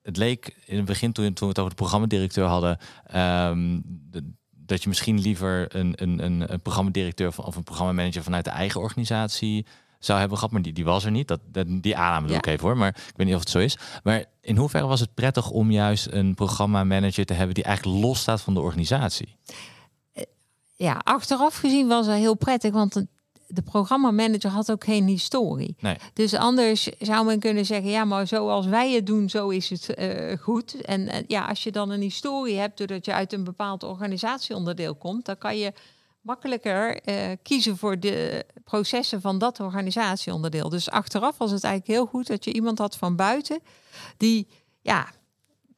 [0.04, 4.32] het leek in het begin toen, toen we het over de programmadirecteur hadden, ehm, de-
[4.66, 8.52] dat je misschien liever een, een, een, een programmadirecteur van, of een programmamanager vanuit de
[8.52, 9.66] eigen organisatie
[10.00, 11.28] zou hebben gehad, maar die, die was er niet.
[11.28, 12.38] Dat, dat, die aanname doe Ja.
[12.42, 13.78] ik even hoor, maar ik weet niet of het zo is.
[14.04, 18.20] Maar in hoeverre was het prettig om juist een programmamanager te hebben die eigenlijk los
[18.20, 19.36] staat van de organisatie?
[20.76, 23.06] Ja, achteraf gezien was dat heel prettig, want
[23.54, 25.76] de, programmamanager had ook geen historie.
[25.80, 25.98] Nee.
[26.14, 29.94] Dus anders zou men kunnen zeggen, ja, maar zoals wij het doen, zo is het
[29.94, 30.82] eh, goed.
[30.82, 34.96] En eh, ja, als je dan een historie hebt, doordat je uit een bepaald organisatieonderdeel
[34.96, 35.74] komt, dan kan je
[36.22, 40.70] makkelijker eh, kiezen voor de processen van dat organisatieonderdeel.
[40.70, 43.60] Dus achteraf was het eigenlijk heel goed dat je iemand had van buiten
[44.18, 44.48] die,
[44.82, 45.08] ja,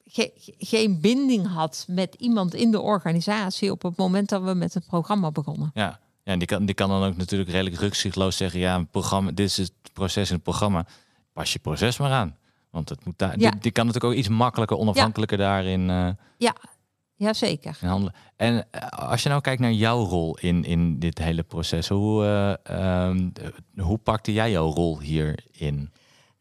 [0.05, 4.73] ge- geen binding had met iemand in de organisatie op het moment dat we met
[4.73, 5.71] het programma begonnen.
[5.73, 8.87] Ja, ja en die kan, die kan dan ook natuurlijk redelijk rukzichtloos zeggen, ja, een
[8.87, 10.85] programma, dit is het proces in het programma.
[11.33, 12.37] Pas je proces maar aan.
[12.69, 13.51] Want het moet daar, Ja.
[13.51, 16.09] die, die kan natuurlijk ook iets makkelijker, onafhankelijker daarin eh,
[17.17, 17.77] Jazeker.
[17.81, 18.13] in handelen.
[18.35, 22.23] En eh, als je nou kijkt naar jouw rol in, in dit hele proces, hoe,
[22.23, 23.29] eh, ehm,
[23.75, 25.91] eh, hoe pakte jij jouw rol hierin?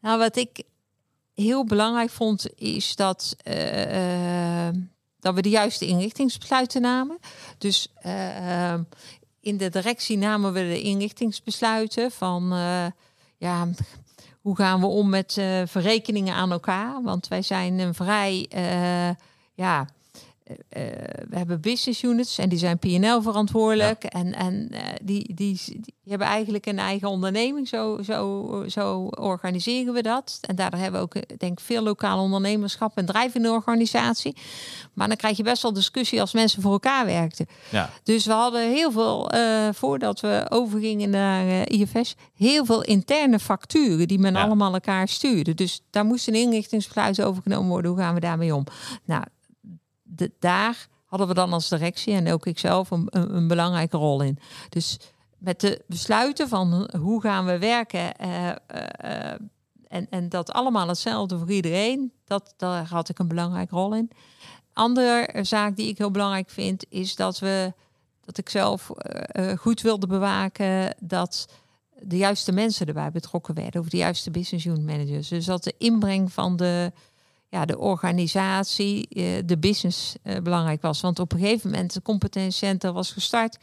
[0.01, 0.63] Nou, wat ik
[1.33, 3.35] heel belangrijk vond, is dat,
[5.19, 7.17] dat we de juiste inrichtingsbesluiten namen.
[7.57, 8.73] Dus eh,
[9.45, 12.85] in de directie namen we de inrichtingsbesluiten van, eh,
[13.37, 13.67] ja,
[14.41, 17.01] hoe gaan we om met eh, verrekeningen aan elkaar?
[17.01, 19.15] Want wij zijn een vrij, eh,
[19.53, 19.87] ja,
[21.29, 24.03] we hebben business units en die zijn PNL verantwoordelijk.
[24.03, 24.69] En, en
[25.03, 27.67] die, die, die, hebben eigenlijk een eigen onderneming.
[27.67, 30.37] Zo, zo, zo organiseren we dat.
[30.41, 34.35] En daardoor hebben we ook denk veel lokale ondernemerschap en drijvende organisatie.
[34.93, 37.45] Maar dan krijg je best wel discussie als mensen voor elkaar werkten.
[37.69, 37.89] Ja.
[38.03, 39.31] Dus we hadden heel veel,
[39.73, 45.53] voordat we overgingen naar IFS, heel veel interne facturen die men allemaal elkaar stuurde.
[45.53, 47.91] Dus daar moest een inrichtingsbesluit overgenomen worden.
[47.91, 48.63] Hoe gaan we daarmee om?
[49.05, 49.23] Nou,
[50.39, 54.39] daar hadden we dan als directie en ook ikzelf een, een, een belangrijke rol in.
[54.69, 54.99] Dus
[55.37, 59.31] met de besluiten van hoe gaan we werken uh, uh,
[59.87, 64.11] en, en dat allemaal hetzelfde voor iedereen, dat, daar had ik een belangrijke rol in.
[64.73, 67.73] Andere zaak die ik heel belangrijk vind, is dat we
[68.21, 68.91] dat ik zelf
[69.31, 71.47] uh, goed wilde bewaken dat
[71.99, 75.27] de juiste mensen erbij betrokken werden, of de juiste business unit managers.
[75.27, 76.91] Dus dat de inbreng van de,
[77.49, 81.01] ja, de organisatie, uh, de business uh, belangrijk was.
[81.01, 83.57] Want op een gegeven moment, de competentiecenter was gestart.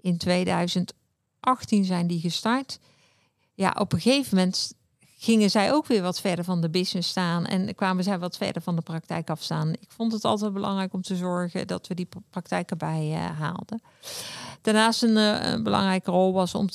[0.00, 2.78] In 2018 zijn die gestart.
[3.54, 4.72] Ja, op een gegeven moment
[5.18, 8.62] gingen zij ook weer wat verder van de business staan en kwamen zij wat verder
[8.62, 9.72] van de praktijk afstaan.
[9.72, 13.82] Ik vond het altijd belangrijk om te zorgen dat we die praktijk erbij uh, haalden.
[14.62, 16.68] Daarnaast een, belangrijke rol was om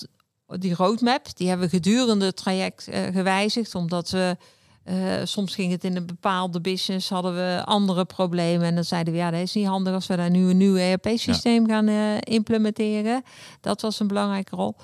[0.47, 4.38] die roadmap, die hebben we gedurende het traject gewijzigd, omdat we
[4.86, 8.67] uh, soms ging het in een bepaalde business, hadden we andere problemen.
[8.67, 10.76] En dan zeiden we, ja, dat is niet handig als we daar nu een nieuw
[10.76, 13.24] ERP-systeem gaan uh, implementeren.
[13.62, 14.76] Dat was een belangrijke rol.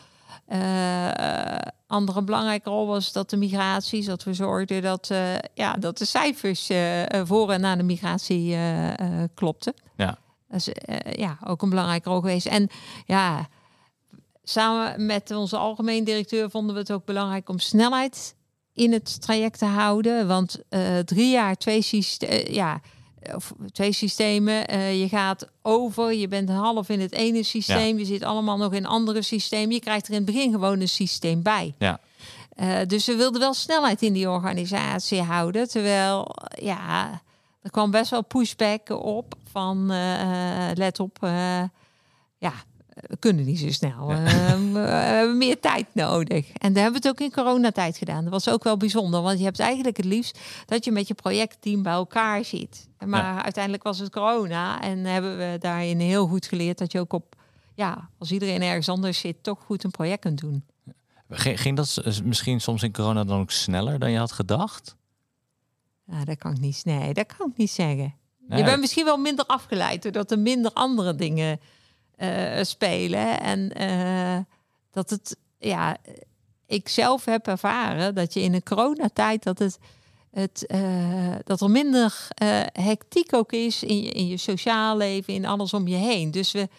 [1.88, 5.12] andere belangrijke rol was dat de migraties, dat we zorgden dat,
[5.54, 6.70] ja, dat de cijfers
[7.24, 8.58] voor en na de migratie
[9.34, 9.74] klopten.
[9.98, 10.18] Ja.
[10.50, 10.70] Dat is
[11.18, 12.48] ja, ook een belangrijke rol geweest.
[12.48, 12.70] En
[13.06, 13.48] ja,
[14.50, 18.36] Samen met onze algemeen directeur vonden we het ook belangrijk om snelheid
[18.78, 20.28] in het traject te houden.
[20.28, 22.82] Want uh, drie jaar, twee, systemen, ja,
[23.34, 24.74] of twee systemen.
[24.74, 27.94] Uh, je gaat over, je bent half in het ene systeem.
[27.94, 28.00] Ja.
[28.00, 29.72] Je zit allemaal nog in andere systeem.
[29.72, 31.76] Je krijgt er in het begin gewoon een systeem bij.
[31.78, 32.00] Ja.
[32.86, 35.70] Dus we wilden wel snelheid in die organisatie houden.
[35.70, 37.22] Terwijl, ja,
[37.62, 39.88] er kwam best wel pushback op van
[40.74, 41.18] let op.
[42.38, 42.54] ja,
[43.02, 44.12] we kunnen niet zo snel.
[44.12, 44.24] Ja.
[44.24, 46.52] Uh, we hebben meer tijd nodig.
[46.52, 48.24] En daar hebben we het ook in coronatijd gedaan.
[48.24, 51.14] Dat was ook wel bijzonder, want je hebt eigenlijk het liefst dat je met je
[51.14, 52.88] projectteam bij elkaar zit.
[53.06, 53.44] Maar ja.
[53.44, 57.36] uiteindelijk was het corona en hebben we daarin heel goed geleerd dat je ook op,
[57.74, 60.66] ja, als iedereen ergens anders zit, toch goed een project kunt doen.
[61.30, 64.96] Ging dat misschien soms in corona dan ook sneller dan je had gedacht?
[66.06, 66.82] Nou, dat kan ik niet.
[66.86, 68.16] Nee, dat kan ik niet zeggen.
[68.48, 68.60] Nee.
[68.60, 71.60] Je bent misschien wel minder afgeleid doordat er minder andere dingen
[72.18, 73.40] uh, spelen.
[73.40, 74.38] En uh,
[74.92, 75.98] dat het, ja,
[76.66, 79.80] ik zelf heb ervaren dat je in een coronatijd dat het,
[80.32, 82.28] het uh, dat er minder
[82.72, 86.32] hectiek ook is in je, in je sociaal leven, in alles om je heen.
[86.32, 86.70] Dus we,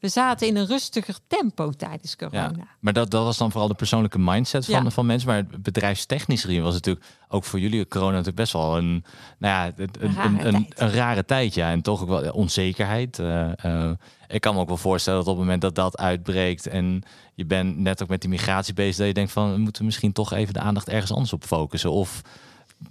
[0.00, 2.52] we zaten in een rustiger tempo tijdens corona.
[2.56, 4.90] Ja, maar dat, dat was dan vooral de persoonlijke mindset van, ja.
[4.90, 5.28] van mensen.
[5.28, 9.04] Maar bedrijfstechnisch gezien was het natuurlijk ook voor jullie corona natuurlijk best wel een,
[9.38, 10.80] nou ja, een, een, rare, een, tijd.
[10.80, 11.54] een rare tijd.
[11.54, 13.18] Ja, en toch ook wel onzekerheid.
[13.18, 13.90] Uh, uh,
[14.28, 17.02] ik kan me ook wel voorstellen dat op het moment dat dat uitbreekt en
[17.34, 20.12] je bent net ook met die migratie bezig, dat je denkt van we moeten misschien
[20.12, 21.90] toch even de aandacht ergens anders op focussen.
[21.90, 22.22] Of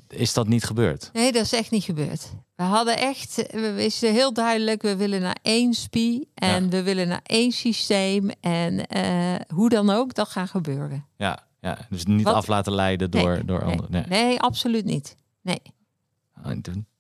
[0.07, 1.09] is dat niet gebeurd?
[1.13, 2.31] Nee, dat is echt niet gebeurd.
[2.55, 6.69] We hadden echt, we wisten heel duidelijk, we willen naar één SPI en ja.
[6.69, 8.29] we willen naar één systeem.
[8.39, 11.05] En uh, hoe dan ook, dat gaat gebeuren.
[11.17, 11.77] Ja, ja.
[11.89, 12.33] dus niet Wat?
[12.33, 13.91] af laten leiden door, nee, door nee, anderen.
[13.91, 14.23] Nee.
[14.23, 15.15] nee, absoluut niet.
[15.41, 15.61] Nee.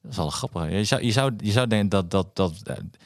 [0.09, 0.71] Dat is wel grappig.
[0.71, 2.53] Je zou, je zou, je zou denken dat, dat, dat.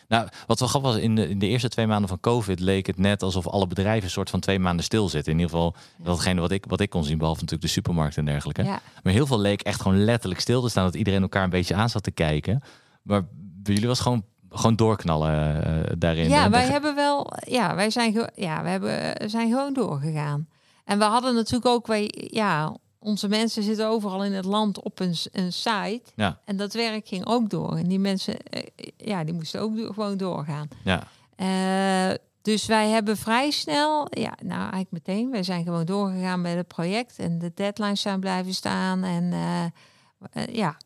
[0.07, 2.87] Nou, wat wel grappig was, in de, in de eerste twee maanden van COVID leek
[2.87, 5.31] het net alsof alle bedrijven een soort van twee maanden stilzitten.
[5.31, 6.03] In ieder geval, ja.
[6.03, 8.63] datgene wat ik, wat ik kon zien, behalve natuurlijk de supermarkt en dergelijke.
[8.63, 8.81] Ja.
[9.03, 11.75] Maar heel veel leek echt gewoon letterlijk stil te staan, dat iedereen elkaar een beetje
[11.75, 12.63] aan zat te kijken.
[13.01, 16.29] Maar bij jullie was gewoon gewoon doorknallen uh, daarin.
[16.29, 20.47] Ja, wij hebben wel, ja, wij zijn, ja, we hebben, zijn gewoon doorgegaan.
[20.85, 24.99] En we hadden natuurlijk ook, wij, ja, onze mensen zitten overal in het land op
[24.99, 26.01] een, een site.
[26.15, 26.39] Ja.
[26.45, 27.75] En dat werk ging ook door.
[27.75, 28.61] En die mensen, uh,
[28.97, 30.67] ja, die moesten ook do gewoon doorgaan.
[30.83, 31.03] Ja.
[31.37, 36.55] Uh, dus wij hebben vrij snel, ja, nou eigenlijk meteen, wij zijn gewoon doorgegaan met
[36.55, 39.03] het project en de deadlines zijn blijven staan.
[39.03, 40.77] En uh, ja,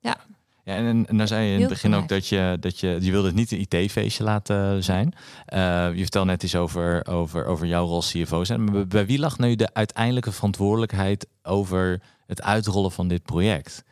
[0.00, 0.16] ja.
[0.68, 3.10] Ja, en, en dan zei je in het begin ook dat je, dat je, je
[3.10, 5.14] wilde het niet een IT-feestje laten zijn.
[5.54, 5.58] Uh,
[5.94, 8.64] je vertelde net iets over, over, over jouw rol CFO zijn.
[8.64, 13.84] Maar bij wie lag nu de uiteindelijke verantwoordelijkheid over het uitrollen van dit project?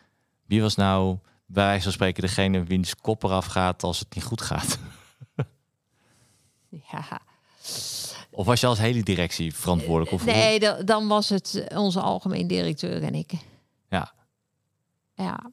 [0.47, 4.25] Wie was nou, bij wijze van spreken, degene wiens kop eraf gaat als het niet
[4.25, 4.79] goed gaat?
[6.93, 7.21] ja.
[8.31, 10.13] Of was je als hele directie verantwoordelijk?
[10.13, 13.33] Of nee, dan was het onze algemeen directeur en ik.
[13.89, 14.13] Ja.
[15.15, 15.51] Ja,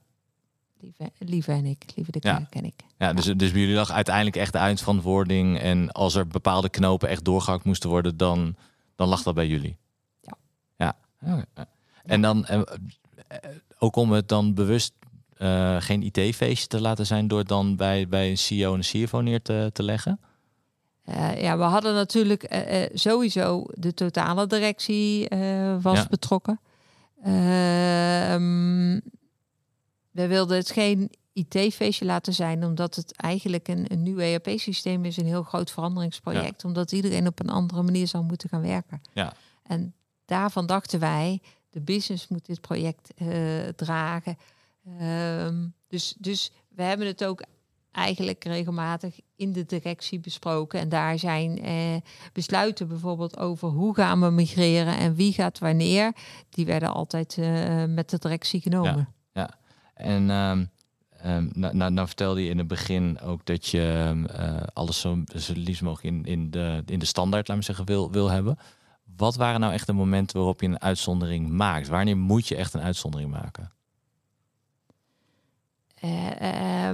[0.84, 2.36] Lieve, Lieve en ik, Lieve de Ja.
[2.36, 2.84] Kerk en ik.
[2.98, 5.60] Ja, dus, dus bij jullie lag uiteindelijk echt de eindverantwoording.
[5.60, 8.56] En als er bepaalde knopen echt doorgehakt moesten worden, dan,
[8.96, 9.78] dan lag dat bij jullie.
[10.22, 10.38] Ja.
[10.78, 10.96] Ja.
[11.22, 11.66] Oké.
[12.04, 13.38] En dan eh, eh,
[13.80, 14.94] ook om het dan bewust
[15.38, 19.06] eh, geen IT-feestje te laten zijn door het dan bij, bij een CEO en een
[19.06, 20.20] CFO neer te, te leggen.
[21.38, 25.28] Ja, we hadden natuurlijk sowieso de totale directie
[25.82, 26.08] was Ja.
[26.10, 26.60] betrokken.
[27.24, 29.00] Ehm,
[30.14, 35.18] we wilden het geen IT-feestje laten zijn, omdat het eigenlijk een, een nieuw ERP-systeem is,
[35.18, 39.02] een heel groot veranderingsproject, omdat iedereen op een andere manier zou moeten gaan werken.
[39.14, 39.34] Ja.
[39.64, 39.94] En
[40.26, 43.28] daarvan dachten wij, de business moet dit project eh,
[43.76, 44.38] dragen.
[45.00, 47.44] Ehm, dus, dus we hebben het ook
[47.92, 50.80] eigenlijk regelmatig in de directie besproken.
[50.80, 51.96] En daar zijn eh,
[52.34, 56.14] besluiten bijvoorbeeld over hoe gaan we migreren en wie gaat wanneer.
[56.50, 59.14] Die werden altijd eh, met de directie genomen.
[59.94, 60.66] En ehm,
[61.54, 65.54] nou, nou, vertelde je in het begin ook dat je ehm, eh, alles zo, zo
[65.56, 68.58] liefst mogelijk in, in, de, in de standaard, laat me zeggen, wil, wil hebben.
[69.16, 71.88] Wat waren nou echt de momenten waarop je een uitzondering maakt?
[71.88, 73.72] Wanneer moet je echt een uitzondering maken?
[75.96, 76.90] Eh,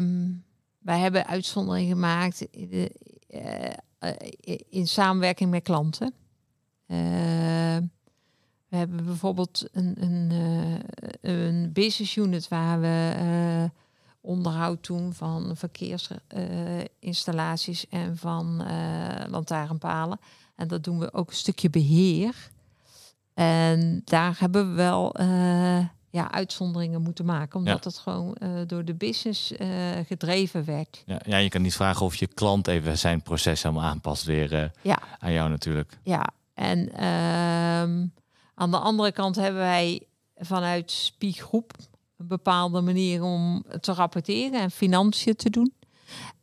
[0.80, 2.90] wij hebben uitzonderingen gemaakt in,
[4.00, 4.16] eh,
[4.70, 6.14] in samenwerking met klanten.
[6.86, 7.78] Eh,
[8.70, 10.74] we hebben bijvoorbeeld een, een, eh,
[11.36, 13.64] een business unit waar we eh,
[14.22, 20.20] onderhoud doen van verkeersinstallaties en van eh lantaarnpalen.
[20.56, 22.36] En dat doen we ook een stukje beheer.
[23.34, 25.16] En daar hebben we wel
[26.12, 29.54] ja, uitzonderingen moeten maken, omdat het gewoon door de business
[30.08, 31.04] gedreven werd.
[31.06, 34.72] Ja, ja, je kan niet vragen of je klant even zijn proces helemaal aanpast weer
[34.82, 35.00] Ja.
[35.20, 35.98] aan jou natuurlijk.
[36.04, 38.06] Ja, en ehm,
[38.60, 40.02] aan de andere kant hebben wij
[40.36, 41.72] vanuit Spieggroep
[42.18, 45.74] een bepaalde manier om te rapporteren en financiën te doen.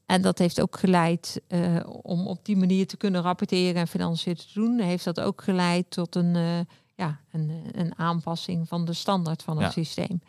[0.07, 4.35] En dat heeft ook geleid eh, om op die manier te kunnen rapporteren en financiën
[4.35, 4.79] te doen.
[4.79, 6.59] Heeft dat ook geleid tot een, eh,
[6.95, 9.71] ja, een, een aanpassing van de standaard van het Ja.
[9.83, 10.21] systeem.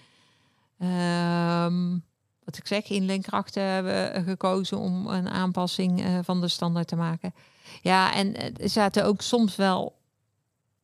[0.78, 1.98] Ehm,
[2.44, 6.96] wat ik zeg, inlenkkrachten hebben we gekozen om een aanpassing eh, van de standaard te
[6.96, 7.34] maken.
[7.82, 9.96] Ja, en er zaten ook soms wel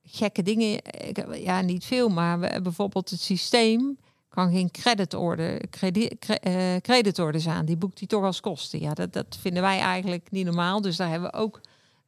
[0.03, 0.79] gekke dingen.
[1.07, 3.97] Ik- Ja, niet veel, maar we, bijvoorbeeld het systeem
[4.29, 7.65] kan geen creditorde, credi- cre- eh, creditorders aan.
[7.65, 8.79] Die boekt hij toch als kosten.
[8.79, 10.81] Ja, dat, dat vinden wij eigenlijk niet normaal.
[10.81, 11.61] Dus daar hebben we ook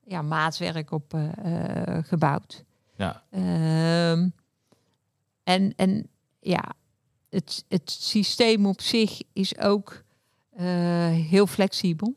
[0.07, 2.63] ja, maatwerk op eh, eh, gebouwd.
[2.97, 4.29] Ja, Ehm,
[5.43, 6.07] en, en
[6.39, 6.63] ja,
[7.29, 10.03] het, het systeem op zich is ook
[10.55, 10.65] eh,
[11.09, 12.15] heel flexibel.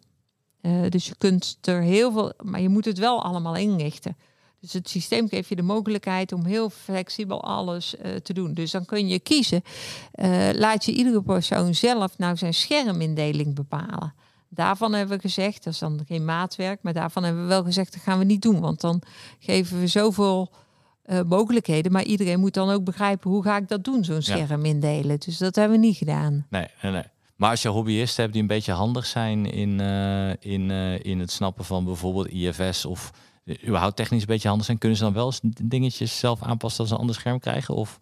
[0.60, 4.16] Eh, dus je kunt er heel veel, maar je moet het wel allemaal inrichten.
[4.68, 8.54] Dus het systeem geeft je de mogelijkheid om heel flexibel alles eh, te doen.
[8.54, 9.62] Dus dan kun je kiezen.
[10.12, 14.14] eh, laat je iedere persoon zelf nou zijn schermindeling bepalen.
[14.48, 17.92] Daarvan hebben we gezegd, dat is dan geen maatwerk, maar daarvan hebben we wel gezegd,
[17.92, 18.60] dat gaan we niet doen.
[18.60, 19.02] Want dan
[19.38, 20.50] geven we zoveel
[21.02, 21.92] eh, mogelijkheden.
[21.92, 25.18] Maar iedereen moet dan ook begrijpen, hoe ga ik dat doen, zo'n scherm indelen.
[25.18, 26.46] Dus dat hebben we niet gedaan.
[26.50, 27.04] nee, nee, nee.
[27.36, 29.80] Maar als je hobbyisten hebt die een beetje handig zijn in,
[30.40, 30.70] in,
[31.02, 33.10] in het snappen van bijvoorbeeld IFS of
[33.66, 36.88] überhaupt technisch een beetje handig zijn, kunnen ze dan wel eens dingetjes zelf aanpassen als
[36.88, 37.74] ze een ander scherm krijgen?
[37.74, 37.98] Of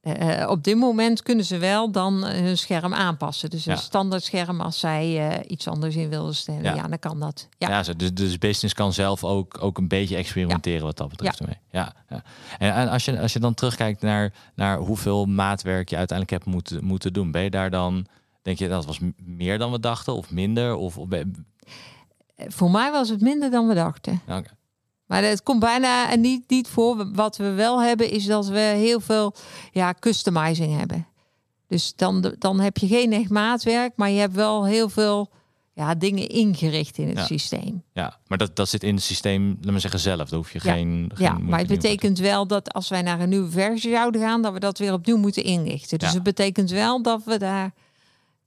[0.00, 3.50] Eh, op dit moment kunnen ze wel dan eh, hun scherm aanpassen.
[3.50, 3.78] Dus een Ja.
[3.78, 6.62] standaard scherm als zij eh, iets anders in willen stellen.
[6.62, 6.74] Ja.
[6.74, 7.48] Ja, dan kan dat.
[7.58, 7.68] Ja.
[7.68, 11.40] Ja, zo, dus, dus business kan zelf ook, ook een beetje experimenteren wat dat betreft.
[11.40, 11.58] ermee.
[11.70, 12.22] Ja, ja.
[12.58, 16.54] En, en als, je, als je dan terugkijkt naar, naar hoeveel maatwerk je uiteindelijk hebt
[16.54, 18.06] moeten, moeten doen, ben je daar dan,
[18.42, 20.74] denk je dat was meer dan we dachten of minder?
[20.74, 21.72] Of, of ben- Eh,
[22.48, 24.20] Voor mij was het minder dan we dachten.
[25.06, 27.10] Maar het komt bijna niet, niet voor.
[27.12, 29.34] Wat we wel hebben, is dat we heel veel
[29.72, 31.06] ja, customizing hebben.
[31.68, 35.30] Dus dan, dan heb je geen echt maatwerk, maar je hebt wel heel veel
[35.74, 37.24] ja, dingen ingericht in het Ja.
[37.26, 37.82] systeem.
[37.92, 40.28] ja, maar dat, dat zit in het systeem, laat maar zeggen zelf.
[40.28, 40.72] Daar hoef je Ja.
[40.72, 44.20] geen, geen Ja, maar het betekent wel dat als wij naar een nieuwe versie zouden
[44.20, 45.98] gaan, dat we dat weer opnieuw moeten inrichten.
[45.98, 46.14] Dus Ja.
[46.14, 47.72] het betekent wel dat we daar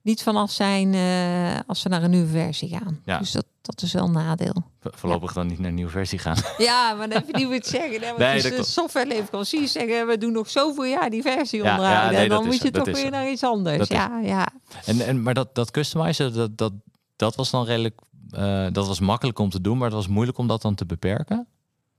[0.03, 2.99] niet vanaf zijn eh, als we naar een nieuwe versie gaan.
[3.05, 3.17] Ja.
[3.19, 4.55] Dus dat, dat is wel een nadeel.
[4.79, 6.37] Vo- Voorlopig dan niet naar een nieuwe versie gaan.
[6.57, 8.01] Ja, maar dan heb je niet moet zeggen.
[8.01, 8.07] Hè?
[8.07, 12.05] Want Nee, dus de softwareleveranciers zeggen, we doen nog zoveel jaar die versie Ja, onderhouden.
[12.05, 13.77] ja, nee, en dan moet is je toch weer naar iets anders.
[13.77, 14.47] Dat is- ja, ja.
[14.85, 16.73] En, en, maar dat, dat customizen, dat, dat,
[17.15, 20.38] dat was dan redelijk, eh, dat was makkelijk om te doen, maar het was moeilijk
[20.38, 21.47] om dat dan te beperken.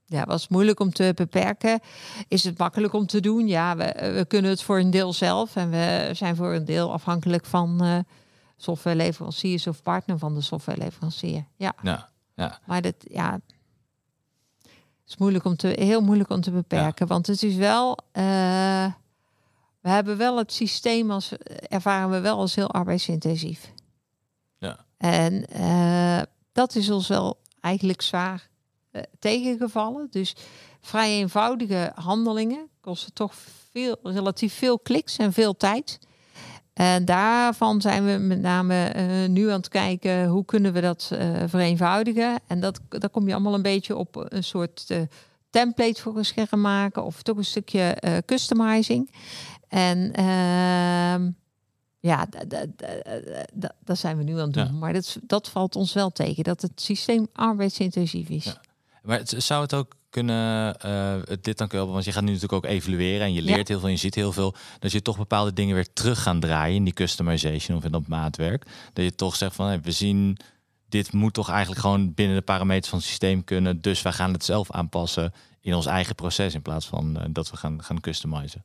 [0.07, 1.81] Ja, was moeilijk om te beperken.
[2.29, 3.47] Is het makkelijk om te doen?
[3.47, 5.57] Ja, we, we kunnen het voor een deel zelf.
[5.57, 7.99] En we zijn voor een deel afhankelijk van eh
[8.57, 11.45] softwareleveranciers of partner van de softwareleverancier.
[11.57, 12.59] Ja, Ja, ja.
[12.67, 13.41] maar dat ja,
[15.07, 17.07] is moeilijk om te, heel moeilijk om te beperken.
[17.07, 18.93] Want het is wel, eh,
[19.81, 21.33] we hebben wel het systeem als
[21.69, 23.73] ervaren we wel als heel arbeidsintensief.
[24.59, 24.85] Ja.
[24.97, 28.49] En eh, dat is ons wel eigenlijk zwaar
[28.95, 30.07] eh, tegengevallen.
[30.11, 30.35] Dus
[30.81, 33.35] vrij eenvoudige handelingen kosten toch
[33.73, 35.99] veel, relatief veel kliks en veel tijd.
[36.73, 41.11] En daarvan zijn we met name eh, nu aan het kijken hoe kunnen we dat
[41.13, 42.41] eh, vereenvoudigen.
[42.47, 44.91] En dat, daar kom je allemaal een beetje op een soort
[45.51, 49.11] template voor een scherm maken of toch een stukje customizing.
[49.69, 51.31] En ehm,
[52.01, 54.65] ja, da- da- da- da- dat zijn we nu aan het doen.
[54.65, 54.71] Ja.
[54.73, 58.45] Maar dat, dat valt ons wel tegen, dat het systeem arbeidsintensief is.
[58.45, 58.61] Ja.
[59.05, 62.65] Maar het, zou het ook kunnen, eh, dit dan kunnen, want je gaat nu natuurlijk
[62.65, 63.55] ook evalueren en je Ja.
[63.55, 66.23] leert heel veel en je ziet heel veel, dat je toch bepaalde dingen weer terug
[66.23, 68.67] gaan draaien in die customization of in dat maatwerk.
[68.93, 70.37] Dat je toch zegt van, hé, we zien,
[70.89, 74.33] dit moet toch eigenlijk gewoon binnen de parameters van het systeem kunnen, dus wij gaan
[74.33, 78.01] het zelf aanpassen in ons eigen proces in plaats van eh, dat we gaan, gaan
[78.01, 78.65] customizen.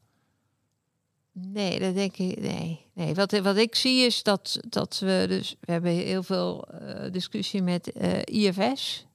[1.32, 2.40] Nee, dat denk ik.
[2.40, 3.14] Nee, nee.
[3.14, 5.56] Wat, wat ik zie is dat, dat we dus.
[5.60, 7.88] We hebben heel veel eh, discussie met
[8.24, 9.08] IFS.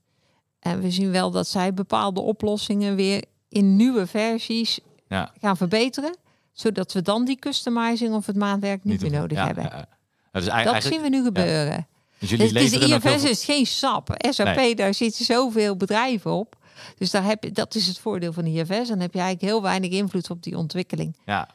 [0.64, 5.32] En we zien wel dat zij bepaalde oplossingen weer in nieuwe versies Ja.
[5.40, 6.16] gaan verbeteren.
[6.52, 9.64] Zodat we dan die customizing of het maatwerk niet, meer nodig Ja, hebben.
[9.64, 9.86] ja,
[10.32, 11.86] dus Dat zien we nu gebeuren.
[12.18, 14.14] dus jullie Het is de IFS is geen SAP.
[14.30, 14.74] SAP, Nee.
[14.74, 16.56] daar zitten zoveel bedrijven op.
[16.98, 18.88] Dus daar heb je, dat is het voordeel van IFS.
[18.88, 21.16] Dan heb je eigenlijk heel weinig invloed op die ontwikkeling.
[21.24, 21.48] Ja,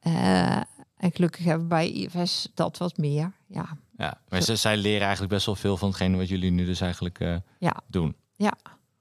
[0.00, 0.56] Eh,
[0.96, 3.32] en gelukkig hebben we bij IFS dat wat meer.
[3.46, 4.20] Ja, ja.
[4.28, 7.20] Maar ze, zij leren eigenlijk best wel veel van hetgene wat jullie nu dus eigenlijk
[7.20, 8.16] eh, ja, doen.
[8.36, 8.52] Ja.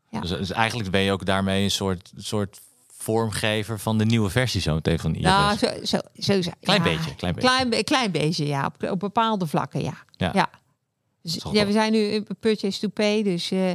[0.10, 0.20] ja.
[0.20, 2.60] Dus, dus eigenlijk ben je ook daarmee een soort, soort
[2.98, 5.12] vormgever van de nieuwe versie zo meteen van.
[5.22, 7.50] Nou, zo, zo, zo, zo- Klein ja, beetje, klein beetje.
[7.50, 8.66] Klein, klein beetje, ja.
[8.66, 9.94] Op, op bepaalde vlakken, ja.
[10.12, 10.50] Ja.
[11.22, 13.72] Dus, ja, wel- we zijn nu in purchase to pay, dus eh,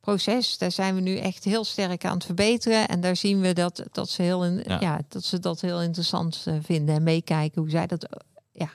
[0.00, 2.88] proces, daar zijn we nu echt heel sterk aan het verbeteren.
[2.88, 4.80] En daar zien we dat, dat, ze, heel in, Ja.
[4.80, 5.00] ja.
[5.08, 8.10] dat ze dat heel interessant eh, vinden en meekijken hoe zij dat eh,
[8.52, 8.70] ja,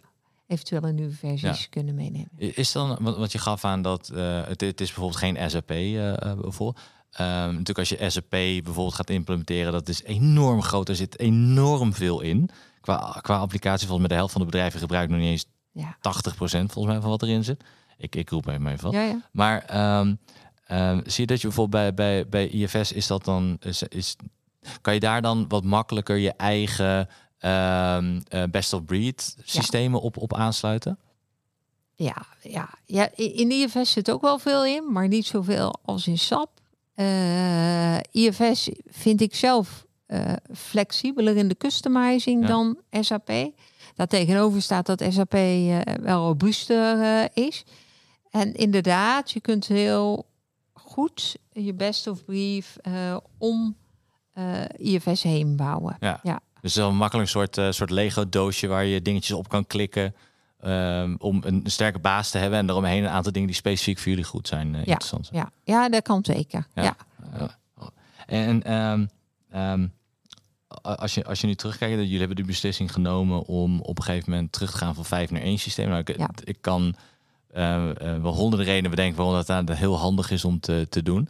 [0.49, 2.29] eventueel in nieuwe versies kunnen meenemen.
[2.37, 5.71] Is dan, want, want je gaf aan dat eh, het, het is bijvoorbeeld geen SAP
[5.71, 6.85] eh eh, bijvoorbeeld.
[7.11, 10.89] Ehm, natuurlijk als je SAP bijvoorbeeld gaat implementeren, dat is enorm groot.
[10.89, 12.49] Er zit enorm veel in.
[12.81, 15.97] Qua, qua applicatie, volgens mij de helft van de bedrijven gebruikt nog niet eens Ja,
[15.97, 15.99] 80%
[16.41, 17.63] volgens mij van wat erin zit.
[17.97, 18.93] Ik, ik roep even even wat.
[18.93, 19.21] ja, ja.
[19.31, 20.15] Maar ehm,
[20.65, 24.15] ehm, zie je dat je bijvoorbeeld bij, bij, bij IFS is dat dan is, is
[24.81, 27.07] kan je daar dan wat makkelijker je eigen
[27.39, 30.99] ehm, eh, best of breed systemen op, op aansluiten?
[31.95, 36.17] Ja, ja, ja, in IFS zit ook wel veel in, maar niet zoveel als in
[36.17, 36.49] SAP.
[36.93, 42.47] Eh, IFS vind ik zelf eh, flexibeler in de customizing Ja.
[42.47, 43.31] dan SAP.
[43.95, 45.31] Daartegenover staat dat SAP
[46.01, 47.63] wel robuuster is.
[48.29, 50.25] En inderdaad, je kunt heel
[50.73, 52.77] goed je best of brief
[53.37, 53.75] om
[54.77, 55.97] IFS heen bouwen.
[55.99, 56.19] Ja.
[56.23, 56.39] Ja.
[56.61, 60.15] Dus wel een makkelijk soort, eh, soort Lego doosje waar je dingetjes op kan klikken.
[60.59, 62.59] ehm, om een, een sterke baas te hebben.
[62.59, 64.73] En daaromheen een aantal dingen die specifiek voor jullie goed zijn.
[64.73, 65.39] eh, interessant zijn.
[65.39, 66.67] Ja, ja, dat kan zeker.
[66.73, 66.95] Ja.
[67.37, 67.57] ja.
[68.25, 69.05] En ehm,
[69.51, 69.87] ehm,
[70.81, 74.03] als, je, als je nu terugkijkt, dat jullie hebben de beslissing genomen om op een
[74.03, 75.87] gegeven moment terug te gaan van vijf naar één systeem.
[75.89, 76.29] Nou, ik, Ja.
[76.43, 76.95] ik kan
[77.53, 81.03] eh, eh, wel honderden redenen bedenken waarom dat daar heel handig is om te, te
[81.03, 81.29] doen.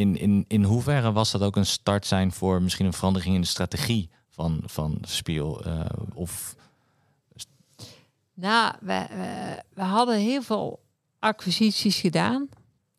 [0.00, 3.40] In, in, in hoeverre was dat ook een start zijn voor misschien een verandering in
[3.40, 5.64] de strategie van, van Spiel?
[5.64, 5.84] Eh,
[6.14, 6.56] of
[8.34, 9.06] Nou, we,
[9.74, 10.80] we, hadden heel veel
[11.18, 12.48] acquisities gedaan.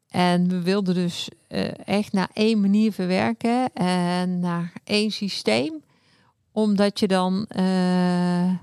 [0.10, 5.84] En we wilden dus eh, echt naar één manier verwerken en naar één systeem.
[6.52, 8.54] Omdat je dan eh,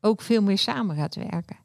[0.00, 1.56] ook veel meer samen gaat werken.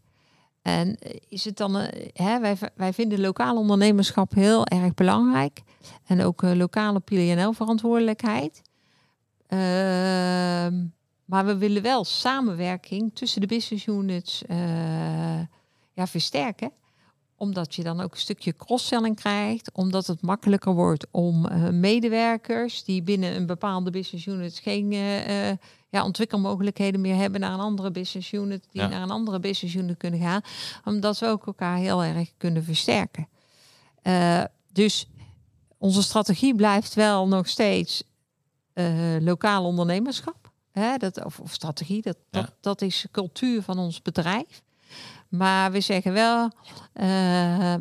[0.63, 0.97] En
[1.29, 5.61] is het dan, eh, hè, wij, wij vinden lokaal ondernemerschap heel erg belangrijk.
[6.05, 8.61] En ook eh, lokale PNL-verantwoordelijkheid.
[9.47, 10.85] Ehm,
[11.25, 15.39] maar we willen wel samenwerking tussen de business units eh,
[15.93, 16.71] ja, versterken.
[17.35, 19.71] Omdat je dan ook een stukje cross-selling krijgt.
[19.73, 25.49] Omdat het makkelijker wordt om eh, medewerkers die binnen een bepaalde business unit geen eh,
[25.49, 25.57] eh,
[25.93, 28.87] ja, ontwikkelmogelijkheden meer hebben naar een andere business unit, die Ja.
[28.87, 30.41] naar een andere business unit kunnen gaan.
[30.85, 33.27] Omdat we ook elkaar heel erg kunnen versterken.
[34.01, 35.07] Eh, dus
[35.77, 38.03] onze strategie blijft wel nog steeds
[38.73, 40.51] eh, lokaal ondernemerschap.
[40.71, 42.41] Hè, dat, of, of strategie, dat, Ja.
[42.41, 44.61] dat, dat is cultuur van ons bedrijf.
[45.29, 46.51] Maar we zeggen wel,
[46.93, 47.75] eh,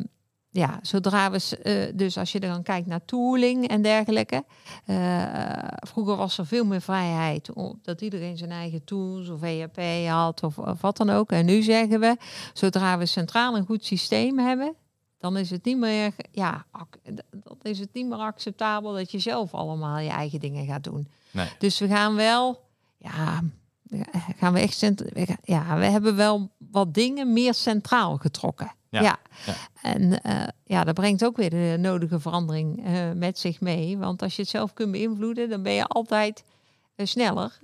[0.53, 4.43] ja, zodra we, eh, dus als je dan kijkt naar tooling en dergelijke.
[4.85, 7.49] eh, vroeger was er veel meer vrijheid,
[7.81, 11.31] dat iedereen zijn eigen tools of ERP had of, of wat dan ook.
[11.31, 12.17] En nu zeggen we,
[12.53, 14.75] zodra we centraal een goed systeem hebben,
[15.17, 16.65] dan is het niet meer, ja,
[17.29, 21.07] dan is het niet meer acceptabel dat je zelf allemaal je eigen dingen gaat doen.
[21.31, 21.49] Nee.
[21.59, 22.61] Dus we gaan wel,
[22.97, 23.41] ja,
[24.37, 24.95] gaan we echt
[25.43, 28.71] ja, we hebben wel wat dingen meer centraal getrokken.
[28.93, 29.19] Ja, Ja.
[29.45, 29.53] ja.
[29.81, 33.97] En eh, ja, dat brengt ook weer de nodige verandering eh, met zich mee.
[33.97, 36.43] Want als je het zelf kunt beïnvloeden, dan ben je altijd
[36.95, 37.57] eh, sneller.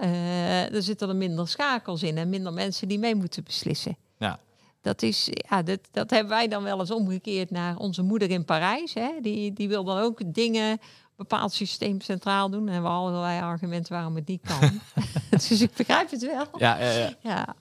[0.71, 3.97] Er zitten er minder schakels in en minder mensen die mee moeten beslissen.
[4.17, 4.39] Ja.
[4.81, 8.45] Dat, is, ja, dat, dat hebben wij dan wel eens omgekeerd naar onze moeder in
[8.45, 8.93] Parijs.
[8.93, 9.09] Hè?
[9.21, 10.79] Die, die wil dan ook dingen,
[11.19, 12.67] bepaald systeem centraal doen.
[12.67, 14.81] En hebben we allerlei argumenten waarom het niet kan.
[15.29, 16.47] dus ik begrijp het wel.
[16.57, 17.13] Ja, ja, ja.
[17.21, 17.55] Ja.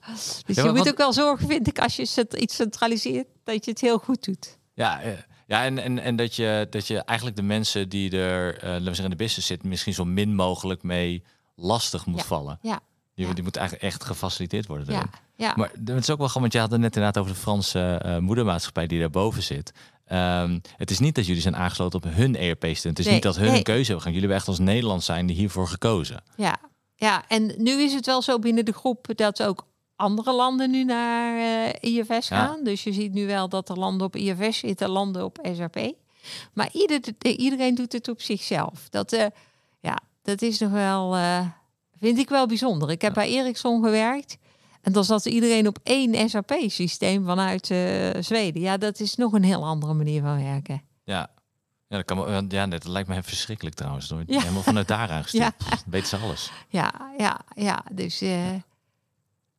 [0.45, 3.81] Dus je moet ook wel zorgen, vind ik, als je iets centraliseert, dat je het
[3.81, 4.57] heel goed doet.
[4.73, 5.01] Ja,
[5.47, 8.77] ja en, en, en dat, je, dat je eigenlijk de mensen die er, eh laten
[8.77, 11.23] we zeggen, in de business zitten, misschien zo min mogelijk mee
[11.55, 12.59] lastig moet vallen.
[12.61, 12.79] Ja.
[13.15, 14.93] Die, die moet eigenlijk echt gefaciliteerd worden.
[14.93, 15.53] Ja, ja.
[15.55, 17.79] Maar het is ook wel gewoon, want je had het net inderdaad over de Franse
[17.79, 19.73] eh, moedermaatschappij die daarboven zit.
[20.09, 22.83] Ehm, het is niet dat jullie zijn aangesloten op hun ERP-stunt.
[22.97, 23.57] Het is Nee, niet dat hun nee.
[23.57, 24.13] een keuze hebben gaan.
[24.13, 26.23] Jullie hebben echt als Nederland zijn die hiervoor gekozen.
[26.35, 26.57] Ja,
[26.95, 30.83] ja, en nu is het wel zo binnen de groep dat ook andere landen nu
[30.83, 32.45] naar eh, IFS Ja.
[32.45, 32.63] gaan.
[32.63, 35.93] Dus je ziet nu wel dat er landen op IFS zitten, landen op SAP.
[36.53, 38.89] Maar ieder, iedereen doet het op zichzelf.
[38.89, 39.25] Dat, eh,
[39.79, 41.45] ja, dat is nog wel, eh,
[41.99, 42.89] vind ik wel bijzonder.
[42.91, 44.37] Ik heb bij Ericsson gewerkt.
[44.89, 48.61] En dan zat iedereen op één SAP-systeem vanuit eh, Zweden.
[48.61, 50.81] Ja, dat is nog een heel andere manier van werken.
[51.03, 51.29] Ja.
[51.87, 54.07] Ja, dat, kan, ja, dat lijkt me verschrikkelijk trouwens.
[54.07, 54.39] Door- Ja.
[54.39, 55.53] Helemaal vanuit daar aangestuurd.
[55.69, 55.77] Ja.
[55.85, 56.51] Weten ze alles.
[56.69, 57.83] Ja, ja, ja.
[57.91, 58.21] Dus.
[58.21, 58.51] eh, Ja,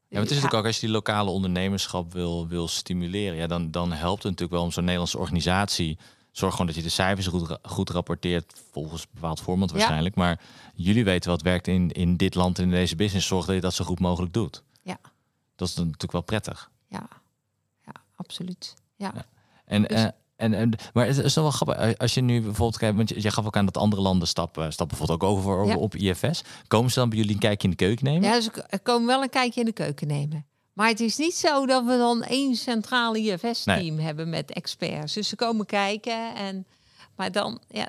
[0.09, 3.71] maar het is natuurlijk ook als je die lokale ondernemerschap wil, wil stimuleren, ja, dan,
[3.71, 5.99] dan helpt het natuurlijk wel om zo'n Nederlandse organisatie.
[6.31, 9.77] Zorg gewoon dat je de cijfers goed, ra- goed rapporteert volgens bepaald format Ja.
[9.77, 10.15] waarschijnlijk.
[10.15, 10.41] Maar
[10.75, 13.27] jullie weten wat werkt in, in dit land en in deze business.
[13.27, 14.63] Zorg dat je dat zo goed mogelijk doet.
[15.61, 16.71] Dat is dan natuurlijk wel prettig.
[16.89, 17.09] ja,
[17.87, 18.75] ja, absoluut.
[18.97, 19.13] Ja.
[19.15, 19.25] Ja.
[19.65, 20.07] En, Dus- eh,
[20.37, 21.77] en, en, maar het is toch wel grappig.
[21.77, 24.29] eh, Als je nu bijvoorbeeld kijkt, want je, je gaf ook aan dat andere landen
[24.29, 25.77] stappen, stappen bijvoorbeeld ook over Ja.
[25.77, 26.43] op IFS.
[26.67, 28.29] Komen ze dan bij jullie een kijkje in de keuken nemen?
[28.29, 30.47] Ja, dus er komen wel een kijkje in de keuken nemen.
[30.73, 35.13] Maar het is niet zo dat we dan één centrale IFS-team hebben met experts.
[35.15, 36.67] Dus ze komen kijken en
[37.17, 37.89] maar dan, ja,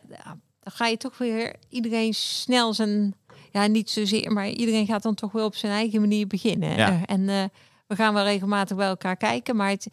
[0.59, 3.15] dan ga je toch weer iedereen snel zijn,
[3.51, 6.75] ja niet zozeer, maar iedereen gaat dan toch wel op zijn eigen manier beginnen.
[6.77, 6.89] Ja.
[6.89, 7.43] Eh, En eh,
[7.87, 9.87] we gaan wel regelmatig bij elkaar kijken, maar het,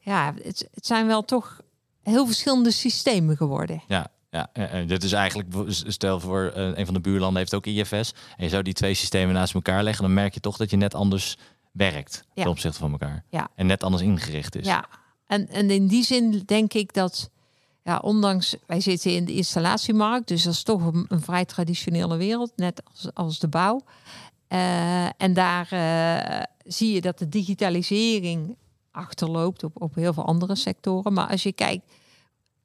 [0.00, 1.60] ja, het, het zijn wel toch
[2.02, 3.82] heel verschillende systemen geworden.
[3.88, 4.82] Ja, ja, ja.
[4.82, 8.12] dit is eigenlijk, stel voor eh, een van de buurlanden heeft ook IFS.
[8.36, 10.76] En je zou die twee systemen naast elkaar leggen, dan merk je toch dat je
[10.76, 11.36] net anders
[11.72, 12.42] werkt Ja.
[12.42, 13.24] ten opzichte van elkaar.
[13.30, 13.48] Ja.
[13.54, 14.66] En net anders ingericht is.
[14.66, 14.84] Ja,
[15.26, 17.30] en, en in die zin denk ik dat,
[17.82, 22.52] ja, ondanks wij zitten in de installatiemarkt, dus dat is toch een, vrij traditionele wereld,
[22.56, 23.80] net als, als de bouw.
[24.48, 28.56] Eh, en daar eh, zie je dat de digitalisering
[28.90, 31.12] achterloopt op, op heel veel andere sectoren.
[31.12, 31.92] Maar als je kijkt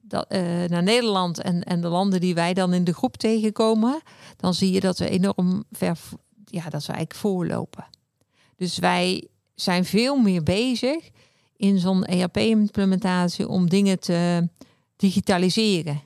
[0.10, 4.02] eh, naar Nederland en, en de landen die wij dan in de groep tegenkomen,
[4.38, 5.98] dan zie je dat we enorm ver,
[6.46, 7.86] ja, dat we eigenlijk voorlopen.
[8.56, 11.10] Dus wij zijn veel meer bezig
[11.58, 14.50] in zo'n ERP-implementatie om dingen te
[14.96, 16.02] digitaliseren.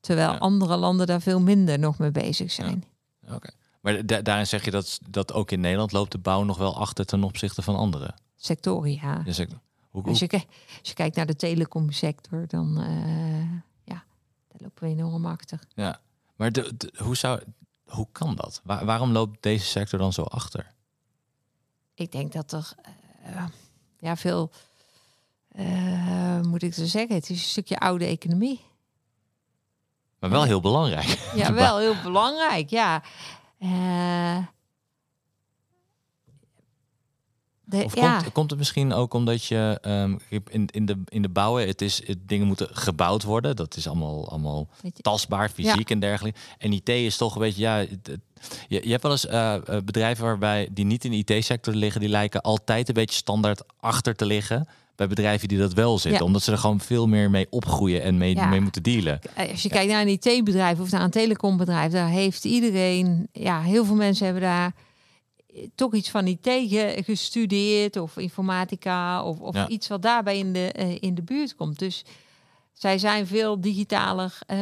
[0.00, 0.38] Terwijl Ja.
[0.38, 2.84] andere landen daar veel minder nog mee bezig zijn.
[3.28, 3.50] Oké.
[3.80, 6.76] Maar da- daarin zeg je dat, dat ook in Nederland loopt de bouw nog wel
[6.76, 8.14] achter ten opzichte van andere.
[8.36, 9.18] Sectoren, ja.
[9.18, 9.48] Dus ik,
[9.90, 10.46] hoe, Als je, ki-
[10.78, 13.50] als je kijkt naar de telecomsector, dan eh,
[13.84, 14.04] ja,
[14.48, 15.58] daar lopen we enorm achter.
[15.74, 16.00] ja.
[16.36, 17.40] Maar de, de- hoe, zou,
[17.84, 18.60] hoe kan dat?
[18.64, 20.72] Waar- waarom loopt deze sector dan zo achter?
[21.94, 22.72] Ik denk dat er
[23.22, 23.44] eh,
[23.98, 24.50] ja, veel,
[25.54, 28.60] eh, moet ik zo zeggen, het is een stukje oude economie.
[30.18, 31.30] Maar wel heel belangrijk.
[31.36, 33.02] Ja, wel heel belangrijk, ja.
[33.58, 34.38] Eh,
[37.64, 40.16] de, Of ja, komt, komt het misschien ook omdat je ehm,
[40.48, 43.56] in, in, de, in de bouwen, het is, het, dingen moeten gebouwd worden.
[43.56, 46.38] Dat is allemaal, allemaal je, tastbaar, fysiek en dergelijke.
[46.58, 48.20] En IT is toch een beetje, ja, het- het-
[48.68, 52.10] je, je hebt wel eens eh, bedrijven waarbij die niet in de IT-sector liggen, die
[52.10, 56.20] lijken altijd een beetje standaard achter te liggen bij bedrijven die dat wel zitten.
[56.20, 56.26] Ja.
[56.26, 58.46] Omdat ze er gewoon veel meer mee opgroeien en mee, Ja.
[58.46, 59.20] mee moeten dealen.
[59.34, 63.60] Eh, als je kijkt naar een IT-bedrijf of naar een telecombedrijf, daar heeft iedereen, ja,
[63.62, 64.72] heel veel mensen hebben daar
[65.54, 69.68] eh, toch iets van IT ge- gestudeerd of informatica of, of Ja.
[69.68, 71.78] iets wat daarbij in de, eh, in de buurt komt.
[71.78, 72.04] Dus
[72.72, 74.58] zij zijn veel digitaler eh,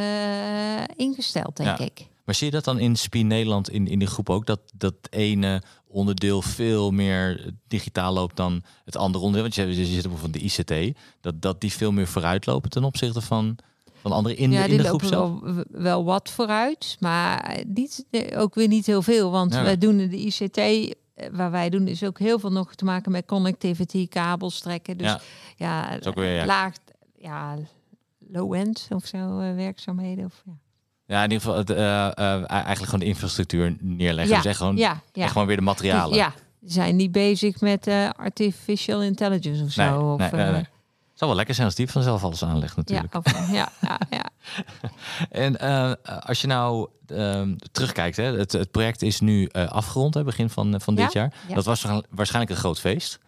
[0.97, 2.07] ingesteld, denk ik.
[2.25, 4.47] Maar zie je dat dan in SPI Nederland in, in die groep ook?
[4.47, 9.51] Dat dat ene onderdeel veel meer digitaal loopt dan het andere onderdeel?
[9.51, 10.99] Want je, je zit bijvoorbeeld de ICT.
[11.21, 13.57] Dat, dat die veel meer vooruitlopen ten opzichte van,
[14.01, 15.55] van anderen in, ja, de, in die de groep lopen zelf?
[15.71, 19.31] wel, wel wat vooruit, maar niet, eh, ook weer niet heel veel.
[19.31, 19.63] Want Ja.
[19.63, 22.85] wij doen in de ICT, eh, waar wij doen, is ook heel veel nog te
[22.85, 24.97] maken met connectivity, kabels trekken.
[24.97, 25.17] Dus
[25.57, 25.99] Ja.
[26.15, 26.47] weer, ja.
[26.47, 26.75] laag,
[27.19, 27.59] ja,
[28.29, 30.25] low-end of zo eh, werkzaamheden.
[30.25, 30.53] Of, ja.
[31.13, 34.35] Ja, in ieder geval het, eh, eh, eigenlijk gewoon de infrastructuur neerleggen.
[34.35, 35.23] Ja, Dus echt gewoon, ja, ja.
[35.23, 36.17] echt gewoon weer de materialen.
[36.17, 36.33] Ja,
[36.65, 39.83] zijn niet bezig met uh, artificial intelligence of zo.
[39.83, 40.67] Nee, of, nee, nee, eh,
[41.15, 43.15] zou wel lekker zijn als die vanzelf alles aanlegt ja, natuurlijk.
[43.15, 44.25] of, ja, ja, ja.
[45.45, 50.15] En eh, als je nou ehm, terugkijkt, hè, het, het project is nu eh, afgerond,
[50.15, 51.33] hè, begin van, van dit Ja, jaar.
[51.49, 51.55] ja.
[51.55, 53.19] Dat was waarsch- waarschijnlijk een groot feest.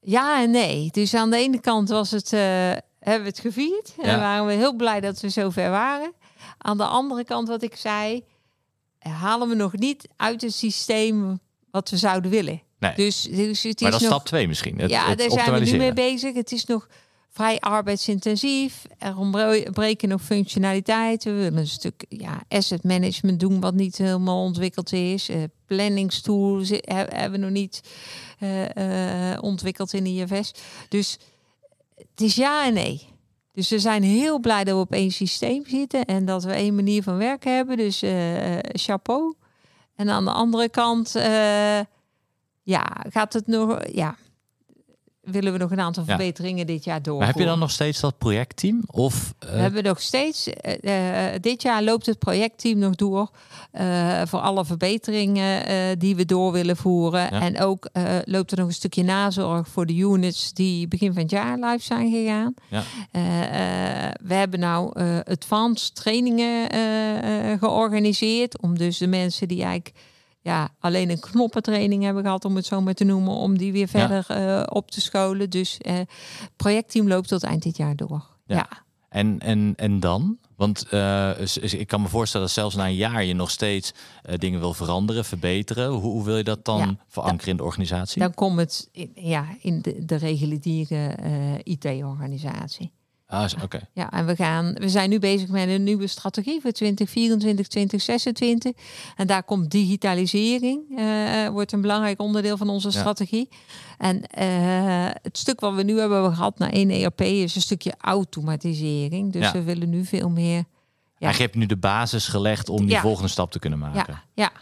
[0.00, 0.88] Ja en nee.
[0.92, 2.40] Dus aan de ene kant was het, eh,
[3.00, 3.94] hebben we het gevierd.
[4.02, 4.18] En Ja.
[4.18, 6.12] waren we heel blij dat we zover waren.
[6.58, 8.24] Aan de andere kant, wat ik zei,
[8.98, 11.38] halen we nog niet uit het systeem
[11.70, 12.62] wat we zouden willen.
[12.78, 12.94] Nee.
[12.94, 14.78] Dus, dus het maar is dat is nog, stap 2 misschien.
[14.78, 16.34] Het, ja, het daar zijn we nu mee bezig.
[16.34, 16.88] Het is nog
[17.30, 18.84] vrij arbeidsintensief.
[18.98, 21.34] Er ontbreken nog functionaliteiten.
[21.34, 25.28] We willen een stuk ja, asset management doen wat niet helemaal ontwikkeld is.
[25.28, 26.78] Eh planningstools he-
[27.08, 27.82] hebben we nog niet
[28.38, 30.52] eh, eh, ontwikkeld in de IFS.
[30.88, 31.18] Dus
[31.96, 33.08] het is ja en nee.
[33.58, 36.74] Dus we zijn heel blij dat we op één systeem zitten en dat we één
[36.74, 37.76] manier van werken hebben.
[37.76, 39.34] Dus eh, eh, chapeau.
[39.96, 41.80] En aan de andere kant, eh,
[42.62, 44.16] ja, gaat het nog, ja,
[45.30, 47.22] willen we nog een aantal verbeteringen dit jaar door.
[47.24, 48.82] Heb je dan nog steeds dat projectteam?
[48.86, 53.30] Of, eh, We hebben nog steeds, eh, eh, dit jaar loopt het projectteam nog door
[53.70, 57.30] eh, voor alle verbeteringen eh, die we door willen voeren.
[57.30, 61.22] En ook eh, loopt er nog een stukje nazorg voor de units die begin van
[61.22, 62.54] het jaar live zijn gegaan.
[62.68, 62.82] Ja.
[63.10, 69.48] Eh, eh, we hebben nou eh advanced trainingen eh, eh, georganiseerd om dus de mensen
[69.48, 69.94] die eigenlijk
[70.48, 73.88] ja, alleen een knoppentraining hebben gehad, om het zo maar te noemen, om die weer
[73.88, 75.50] verder eh, op te scholen.
[75.50, 76.00] Dus eh
[76.56, 78.24] projectteam loopt tot eind dit jaar door.
[78.46, 78.56] Ja.
[78.56, 78.68] ja.
[79.08, 80.38] en, en, en dan?
[80.56, 83.92] Want eh, s- ik kan me voorstellen dat zelfs na een jaar je nog steeds
[84.36, 85.90] dingen wil veranderen, verbeteren.
[85.90, 86.96] Hoe, hoe wil je dat dan Ja.
[87.08, 88.20] verankeren in de organisatie?
[88.20, 91.16] Dan komt het in, ja, in de, de reguliere
[91.62, 92.90] IT-organisatie.
[93.30, 93.80] Ah, Oké.
[93.92, 98.72] Ja, en we, gaan, we zijn nu bezig met een nieuwe strategie voor 2024, 2026.
[99.16, 102.98] En daar komt digitalisering, eh, wordt een belangrijk onderdeel van onze Ja.
[102.98, 103.48] strategie.
[103.98, 107.94] En eh, het stuk wat we nu hebben gehad naar één ERP is een stukje
[108.00, 109.32] automatisering.
[109.32, 109.52] Dus Ja.
[109.52, 110.64] we willen nu veel meer
[111.18, 111.30] Ja.
[111.38, 113.00] Je nu de basis gelegd om die Ja.
[113.00, 114.04] volgende stap te kunnen maken.
[114.14, 114.52] Ja, ja.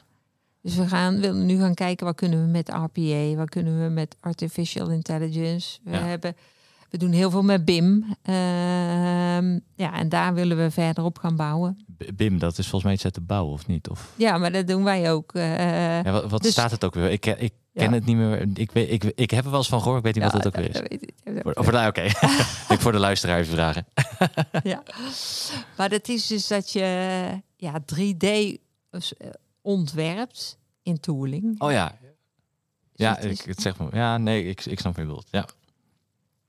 [0.63, 3.89] Dus we gaan, willen nu gaan kijken wat kunnen we met RPA, wat kunnen we
[3.89, 5.79] met artificial intelligence.
[5.85, 5.99] We, Ja.
[6.03, 6.37] hebben,
[6.99, 8.05] we doen heel veel met BIM.
[8.23, 11.85] Ehm, ja, en daar willen we verder op gaan bouwen.
[12.15, 13.89] BIM, dat is volgens mij iets uit de bouw, of niet?
[13.89, 15.33] Of, Ja, maar dat doen wij ook.
[15.35, 17.11] eh, ja, wat wat dus- staat het ook weer?
[17.11, 17.93] Ik, ken- ik ken Ja.
[17.93, 18.49] het niet meer.
[18.55, 20.47] Ik, weet, ik, ik heb er wel eens van gehoord, ik weet niet wat het
[20.47, 20.81] ook weer is.
[20.81, 21.13] weet ik.
[21.43, 22.03] Voor, voor de, oké.
[22.75, 23.87] ik voor de luisteraar even vragen.
[24.73, 24.83] ja.
[25.77, 28.27] Maar dat is dus dat je ja, 3D
[28.91, 29.29] s- eh,
[29.63, 31.61] ontwerpt in tooling.
[31.61, 31.99] Oh ja.
[32.95, 33.95] Ja, Dus het is- ik, het zeg maar.
[33.97, 35.27] Ja, nee, ik, ik snap je bedoelt.
[35.31, 35.47] Ja.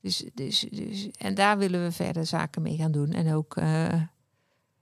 [0.08, 3.12] Dus, dus, dus, en daar willen we verder zaken mee gaan doen.
[3.12, 4.02] En ook eh,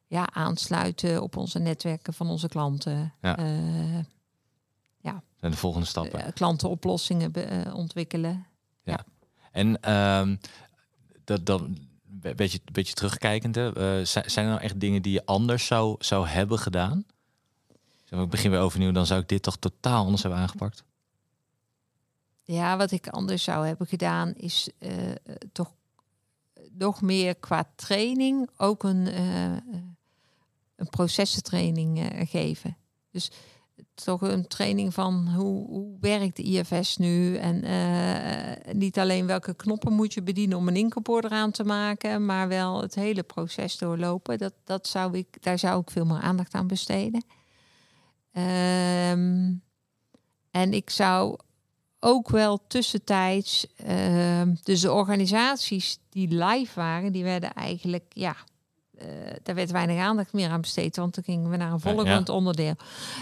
[0.06, 3.14] ja, aansluiten op onze netwerken van onze klanten.
[3.20, 3.36] Ja.
[3.38, 3.96] Eh,
[5.40, 6.24] En de volgende stappen.
[6.24, 7.32] eh, klantenoplossingen
[7.74, 8.46] ontwikkelen.
[9.52, 10.36] En ehm,
[11.24, 11.62] dat dan
[12.22, 16.26] een beetje, beetje terugkijkend, zijn, zijn er nou echt dingen die je anders zou, zou
[16.26, 17.04] hebben gedaan?
[18.04, 20.84] Zeg maar, ik begin weer overnieuw, dan zou ik dit toch totaal anders hebben aangepakt.
[22.47, 25.16] Ja, wat ik anders zou hebben gedaan is eh, eh,
[25.53, 25.74] toch
[26.72, 29.62] nog meer qua training ook een, eh, eh,
[30.76, 32.76] een processentraining eh, geven.
[33.11, 33.30] Dus
[33.94, 39.55] toch een training van hoe, hoe werkt de IFS nu en eh, niet alleen welke
[39.55, 43.78] knoppen moet je bedienen om een inkooporder aan te maken, maar wel het hele proces
[43.78, 44.38] doorlopen.
[44.38, 47.24] Dat, dat zou ik, daar zou ik veel meer aandacht aan besteden.
[48.32, 49.53] Ehm,
[50.51, 51.38] en ik zou
[52.07, 58.36] ook wel tussentijds, ehm, dus de organisaties die live waren, die werden eigenlijk, ja,
[58.98, 59.07] eh,
[59.42, 61.90] daar werd weinig aandacht meer aan besteed, want toen gingen we naar een ja.
[61.94, 62.74] volgend onderdeel.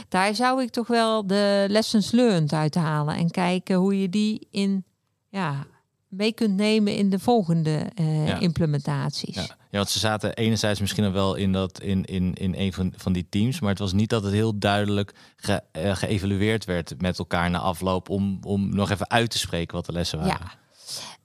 [0.09, 4.85] Daar zou ik toch wel de lessons learned uithalen en kijken hoe je die in,
[5.28, 5.66] ja,
[6.09, 8.39] mee kunt nemen in de volgende eh, Ja.
[8.39, 9.35] implementaties.
[9.35, 9.57] Ja.
[9.75, 13.12] Ja, want ze zaten enerzijds misschien wel in, dat, in, in, in een van, van
[13.12, 17.18] die teams, maar het was niet dat het heel duidelijk ge, eh, geëvalueerd werd met
[17.18, 20.41] elkaar na afloop om, om nog even uit te spreken wat de lessen waren.
[20.41, 20.53] Ja.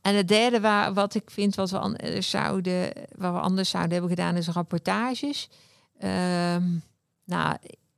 [0.01, 3.91] En het derde waar, wat ik vind wat we, anders zouden, wat we anders zouden
[3.91, 5.49] hebben gedaan is rapportages.
[5.99, 6.63] Ehm,
[7.25, 7.57] nou,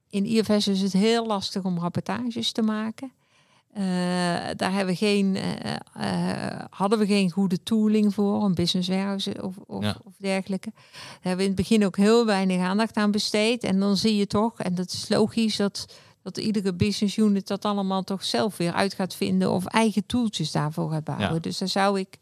[0.10, 3.12] in IFS is het heel lastig om rapportages te maken.
[3.74, 3.84] Eh,
[4.56, 9.42] daar hebben we geen, eh, eh, hadden we geen goede tooling voor, een business warehouse
[9.44, 9.96] of, of, Ja.
[10.04, 10.72] of dergelijke.
[10.74, 13.64] Daar hebben we in het begin ook heel weinig aandacht aan besteed.
[13.64, 15.86] En dan zie je toch, en dat is logisch, dat,
[16.24, 20.52] dat iedere business unit dat allemaal toch zelf weer uit gaat vinden of eigen toeltjes
[20.52, 21.34] daarvoor gaat bouwen.
[21.34, 21.40] Ja.
[21.40, 22.18] Dus daar zou ik,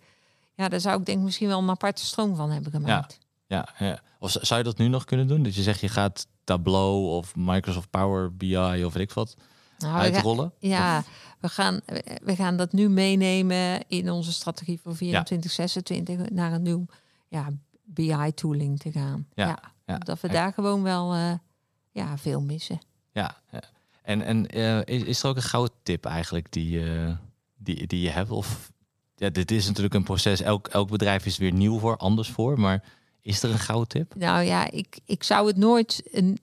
[0.56, 3.18] ja, daar zou ik denk ik misschien wel een aparte stroom van hebben gemaakt.
[3.47, 4.00] Ja, ja.
[4.20, 5.43] Of z- zou je dat nu nog kunnen doen?
[5.43, 9.36] Dat je zegt je gaat Tableau of Microsoft Power BI of weet ik wat
[9.80, 10.54] Nou, uitrollen?
[10.60, 11.04] Ja,
[11.40, 11.80] we gaan,
[12.24, 16.86] we gaan dat nu meenemen in onze strategie voor 24, 26 naar een nieuw
[17.28, 17.48] ja,
[17.84, 19.28] BI-tooling te gaan.
[19.34, 19.98] Ja, ja.
[19.98, 20.34] Dat we Ja.
[20.34, 21.34] daar gewoon wel eh,
[21.92, 22.80] ja, veel missen.
[23.12, 23.62] Ja, ja.
[24.04, 27.16] en, en eh, is, is er ook een gouden tip eigenlijk die, eh,
[27.58, 28.30] die, die je hebt?
[28.30, 28.72] Of
[29.16, 30.42] ja, dit is natuurlijk een proces.
[30.42, 32.60] Elk, elk bedrijf is weer nieuw voor, anders voor.
[32.60, 32.84] Maar
[33.22, 34.16] is er een gouden tip?
[34.16, 36.38] Nou ja, ik, ik zou het nooit een.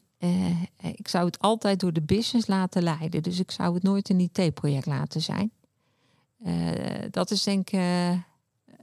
[0.76, 3.22] Eh, ik zou het altijd door de business laten leiden.
[3.22, 5.50] Dus ik zou het nooit een IT-project laten zijn.
[6.44, 6.72] Eh,
[7.10, 8.10] dat is denk ik eh,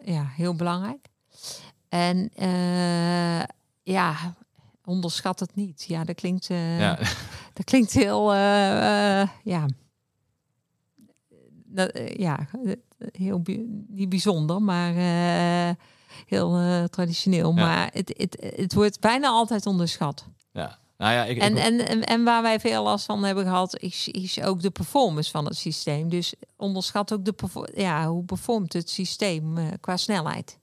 [0.06, 1.08] ja, heel belangrijk.
[1.90, 3.44] En eh,
[3.84, 4.36] ja,
[4.86, 5.84] onderschat het niet.
[5.88, 7.00] Ja, dat klinkt, eh, ja,
[7.54, 9.66] dat klinkt heel, eh, eh, ja,
[11.66, 12.74] dat, eh, ja, eh,
[13.12, 13.42] heel
[13.88, 15.76] niet bijzonder, maar eh,
[16.28, 17.50] heel eh, traditioneel.
[17.56, 17.66] Ja.
[17.66, 20.28] Maar het, het, het wordt bijna altijd onderschat.
[20.52, 20.82] ja.
[21.04, 23.80] Nou ja, ik, En, ik, en, en, en waar wij veel last van hebben gehad,
[23.80, 26.10] is, is ook de performance van het systeem.
[26.10, 27.34] Dus onderschat ook de
[27.76, 30.60] ja, hoe performt het systeem eh, qua snelheid.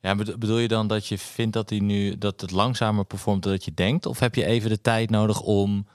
[0.00, 3.42] ja, bedo- bedoel je dan dat je vindt dat, die nu, dat het langzamer performt
[3.42, 4.06] dan dat je denkt?
[4.06, 5.86] Of heb je even de tijd nodig om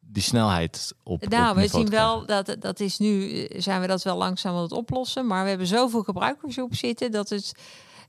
[0.00, 3.86] die snelheid op Nou, op we zien wel dat dat is nu eh, zijn we
[3.86, 7.52] dat wel langzaam aan het oplossen, maar we hebben zoveel gebruikers op zitten dat het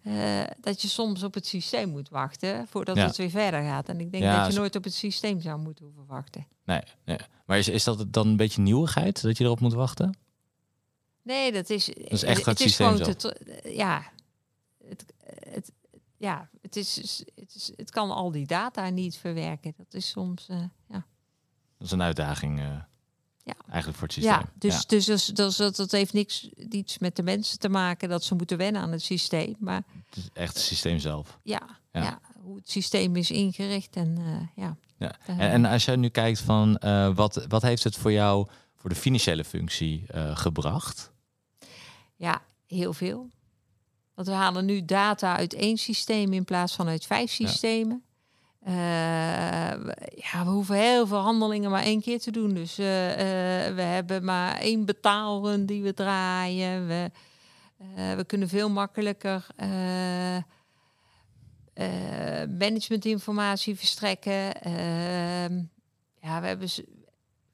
[0.04, 3.06] eh, dat je soms op het systeem moet wachten voordat Ja.
[3.06, 3.90] het weer verder gaat.
[3.90, 6.48] En ik denk Ja, dat je nooit op het systeem zou moeten hoeven wachten.
[6.66, 7.18] Nee, nee.
[7.46, 10.18] Maar is, is dat dan een beetje nieuwigheid dat je erop moet wachten?
[11.24, 11.90] Nee, dat is.
[11.90, 14.04] is echt het systeem te, ja,
[14.88, 15.06] het,
[15.50, 15.72] het,
[16.18, 16.96] ja, het is,
[17.36, 19.74] het is, het kan al die data niet verwerken.
[19.78, 20.58] Dat is soms, eh,
[20.90, 21.06] ja.
[21.78, 22.82] Dat is een uitdaging eh,
[23.44, 23.54] Ja.
[23.68, 24.34] eigenlijk voor het systeem.
[24.34, 28.10] Ja, dus, dus, dus, dus dat, dat heeft niks, niets met de mensen te maken
[28.10, 29.56] dat ze moeten wennen aan het systeem.
[29.60, 31.40] Maar Het is echt het systeem zelf.
[31.44, 31.62] ja,
[31.92, 32.02] Ja.
[32.04, 32.20] ja.
[32.42, 34.76] hoe het systeem is ingericht en eh, ja.
[34.98, 35.16] Ja.
[35.26, 38.48] Eh, En, en als je nu kijkt van eh, wat, wat heeft het voor jou
[38.76, 41.12] voor de financiële functie gebracht?
[42.16, 43.30] Ja, heel veel.
[44.14, 47.48] Want we halen nu data uit één systeem in plaats van uit vijf Ja.
[47.48, 48.04] systemen.
[48.66, 48.74] Eh,
[49.84, 52.54] we- ja, we hoeven heel veel handelingen maar één keer te doen.
[52.54, 53.12] Dus eh,
[53.68, 56.88] eh, we hebben maar één betaalrun die we draaien.
[56.88, 57.12] We,
[58.16, 59.48] we kunnen veel makkelijker
[62.60, 64.62] managementinformatie verstrekken.
[64.62, 65.54] Ehm,
[66.22, 66.68] ja, we hebben,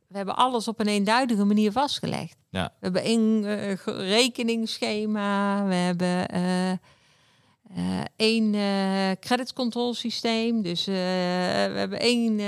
[0.08, 2.36] we hebben alles op een eenduidige manier vastgelegd.
[2.50, 2.64] Ja.
[2.66, 3.44] We hebben één
[3.78, 5.66] ge- rekeningsschema.
[5.66, 6.26] We hebben
[7.76, 10.62] eh, eh, eh creditcontrolesysteem.
[10.62, 12.40] Dus eh, we hebben één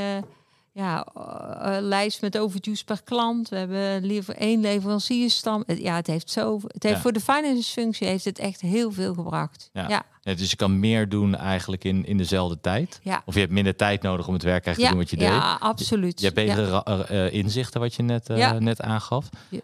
[0.79, 3.49] ja, eh, lijst met overdues per klant.
[3.49, 5.63] We hebben lever één leverancierstam.
[5.67, 6.59] Ja, het heeft zo.
[6.67, 7.01] Het heeft Ja.
[7.01, 9.69] voor de finance functie heeft het echt heel veel gebracht.
[9.73, 9.89] Ja.
[9.89, 12.99] ja, Ja, dus je kan meer doen eigenlijk in, in dezelfde tijd.
[13.03, 13.21] ja.
[13.25, 15.41] Of je hebt minder tijd nodig om het werk eigenlijk te doen wat je deed.
[15.43, 16.19] ja absoluut.
[16.19, 18.59] Je hebt betere eh, eh, inzichten wat je net, Ja.
[18.59, 19.29] net aangaf.
[19.49, 19.59] Ja.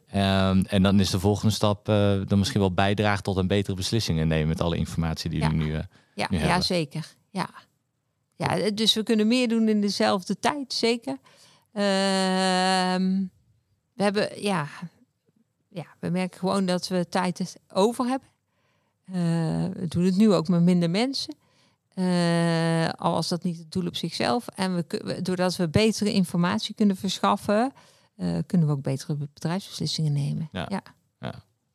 [0.50, 3.76] Ehm, en dan is de volgende stap eh, dan misschien wel bijdragen tot een betere
[3.76, 5.50] beslissingen nemen met alle informatie die Ja.
[5.50, 5.74] jullie nu.
[6.14, 6.64] Ja, nu ja hebben.
[6.64, 7.06] zeker.
[7.30, 7.50] Ja.
[8.36, 11.18] Ja, dus we kunnen meer doen in dezelfde tijd, zeker.
[11.72, 13.24] Ehm,
[13.94, 14.68] we hebben, ja,
[15.70, 18.30] ja, we merken gewoon dat we tijd over hebben.
[19.06, 21.36] Eh, we doen het nu ook met minder mensen.
[21.94, 24.48] Eh, al was dat niet het doel op zichzelf.
[24.48, 27.74] En we, doordat we betere informatie kunnen verschaffen,
[28.16, 30.50] eh, kunnen we ook betere bedrijfsbeslissingen nemen.
[30.52, 30.66] Ja.
[30.70, 30.84] ja.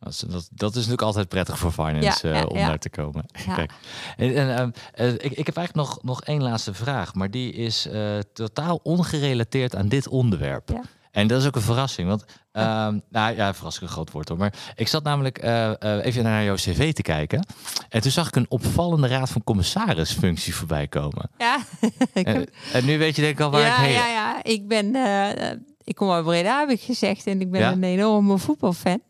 [0.00, 2.66] Dat is, dat, is natuurlijk altijd prettig voor finance Ja, eh, om ja.
[2.66, 3.24] daar te komen.
[3.54, 3.72] Kijk.
[4.16, 7.52] En, en, ehm, eh, ik, ik heb eigenlijk nog, nog één laatste vraag, maar die
[7.52, 10.80] is eh, totaal ongerelateerd aan dit onderwerp.
[11.10, 14.38] En dat is ook een verrassing, want ehm, nou ja, verrassing een groot woord hoor.
[14.38, 15.38] Maar ik zat namelijk
[16.04, 17.46] even naar jouw cv te kijken
[17.88, 21.30] en toen zag ik een opvallende raad van commissaris-functie voorbij komen.
[21.38, 21.58] ja.
[22.12, 23.92] ik En, en nu weet je denk ik al waar ja, ik heen.
[23.92, 24.42] ja, ja.
[24.42, 24.96] Ik ben,
[25.84, 27.26] ik kom uit Breda, heb ik gezegd.
[27.26, 29.00] En ik ben een enorme voetbalfan.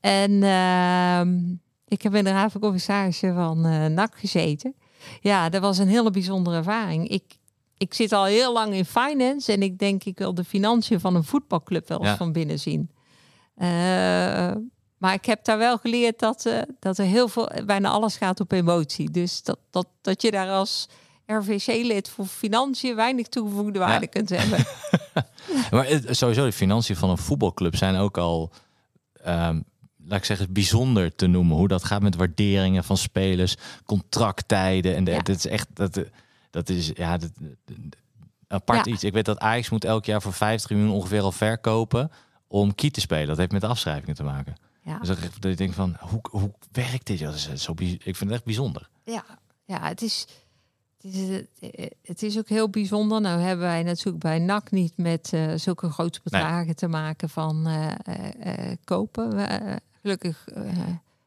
[0.00, 1.38] En ehm,
[1.88, 2.60] ik heb in de raad van
[3.34, 4.74] van eh NAC gezeten.
[5.20, 7.08] Ja, dat was een hele bijzondere ervaring.
[7.08, 7.22] Ik,
[7.76, 11.14] ik zit al heel lang in finance en ik denk ik wil de financiën van
[11.14, 12.16] een voetbalclub wel eens Ja.
[12.16, 12.90] van binnen zien.
[13.54, 13.68] Eh,
[14.98, 18.40] maar ik heb daar wel geleerd dat, eh, dat er heel veel, bijna alles gaat
[18.40, 19.10] op emotie.
[19.10, 20.88] Dus dat, dat, dat je daar als
[21.26, 24.58] RVC-lid voor financiën weinig toegevoegde waarde kunt hebben.
[25.70, 28.50] Maar het- sowieso, de financiën van een voetbalclub zijn ook al,
[29.24, 29.60] ehm,
[30.04, 31.56] laat ik zeggen, bijzonder te noemen.
[31.56, 33.54] Hoe dat gaat met waarderingen van spelers,
[33.84, 34.96] contracttijden.
[34.96, 35.16] En de, Ja.
[35.18, 36.00] dat is echt, dat,
[36.50, 37.30] dat is, ja, dat,
[38.48, 38.92] apart Ja.
[38.92, 39.04] iets.
[39.04, 42.10] Ik weet dat Ajax moet elk jaar voor 50 miljoen ongeveer al verkopen
[42.48, 43.26] om key te spelen.
[43.26, 44.54] Dat heeft met de afschrijvingen te maken.
[44.84, 44.98] Ja.
[44.98, 47.18] Dus dat ik- dat ik denk van, hoe, hoe werkt dit?
[47.18, 48.88] Dat is zo, ik vind het echt bijzonder.
[49.04, 49.24] Ja,
[49.64, 50.26] ja het is.
[51.02, 51.42] Het is,
[52.02, 53.20] het is ook heel bijzonder.
[53.20, 57.68] Nou hebben wij natuurlijk bij NAC niet met uh, zulke grote bedragen te maken van
[57.68, 59.32] uh, kopen.
[60.02, 60.44] gelukkig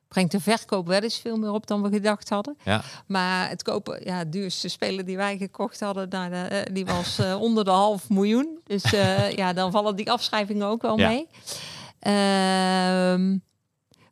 [0.08, 2.58] brengt de verkoop wel eens veel meer op dan we gedacht hadden.
[2.64, 2.84] Ja.
[3.08, 7.72] Maar het kopen, ja, duurste speler die wij gekocht hadden, nou, die was onder de
[7.72, 8.60] half miljoen.
[8.64, 8.90] Dus
[9.42, 11.28] ja, dan vallen die afschrijvingen ook wel mee.
[12.04, 13.38] Ehm,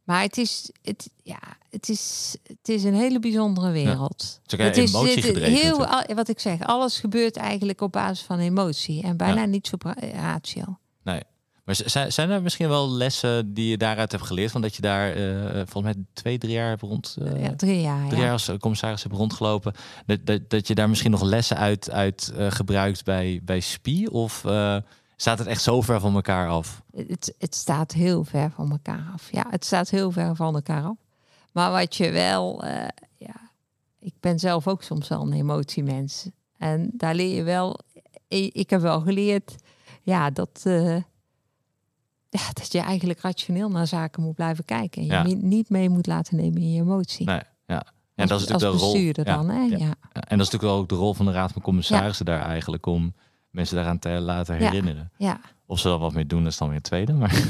[0.03, 1.39] maar het is, het, ja,
[1.71, 4.39] het is, het is een hele bijzondere wereld.
[4.43, 4.57] Ja.
[4.57, 9.17] Het is, het, heel, wat ik zeg, alles gebeurt eigenlijk op basis van emotie en
[9.17, 9.77] bijna niet zo
[10.13, 10.77] ratio.
[11.03, 11.21] Nee.
[11.63, 14.51] Maar zijn, zijn er misschien wel lessen die je daaruit hebt geleerd?
[14.51, 17.15] Van dat je daar uh, volgens mij twee, drie jaar hebt rond.
[17.19, 18.07] Uh, ja, drie jaar.
[18.07, 19.73] Drie jaar als commissaris hebt rondgelopen.
[20.05, 24.07] Dat, dat, dat je daar misschien nog lessen uit, uit uh, gebruikt bij, bij SPI?
[24.07, 24.43] Of
[25.15, 26.81] staat het echt zo ver van elkaar af?
[26.95, 29.31] Het, het staat heel ver van elkaar af.
[29.31, 30.95] Ja, het staat heel ver van elkaar af.
[31.51, 32.87] Maar wat je wel, uh,
[33.17, 33.51] ja,
[33.99, 36.29] ik ben zelf ook soms wel een emotiemens.
[36.57, 37.79] En daar leer je wel,
[38.27, 39.55] ik heb wel geleerd,
[40.01, 40.95] ja, dat, uh,
[42.29, 45.01] ja, dat je eigenlijk rationeel naar zaken moet blijven kijken.
[45.01, 45.45] En je ja.
[45.45, 47.25] niet mee moet laten nemen in je emotie.
[47.25, 47.85] Nee, ja.
[48.15, 49.23] En dat is natuurlijk de rol.
[49.23, 49.61] Dan, hè?
[49.61, 49.77] Ja.
[49.77, 49.95] ja.
[50.13, 53.13] En dat is natuurlijk ook de rol van de Raad van Commissarissen daar eigenlijk om
[53.49, 55.11] mensen daaraan te laten herinneren.
[55.17, 55.39] Ja.
[55.65, 57.13] Of ze er wat mee doen, is dan weer het tweede.
[57.13, 57.43] Maar...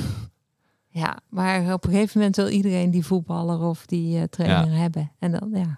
[0.94, 5.12] Ja, maar op een gegeven moment wil iedereen die voetballer of die uh, trainer hebben.
[5.20, 5.78] En dan, ja,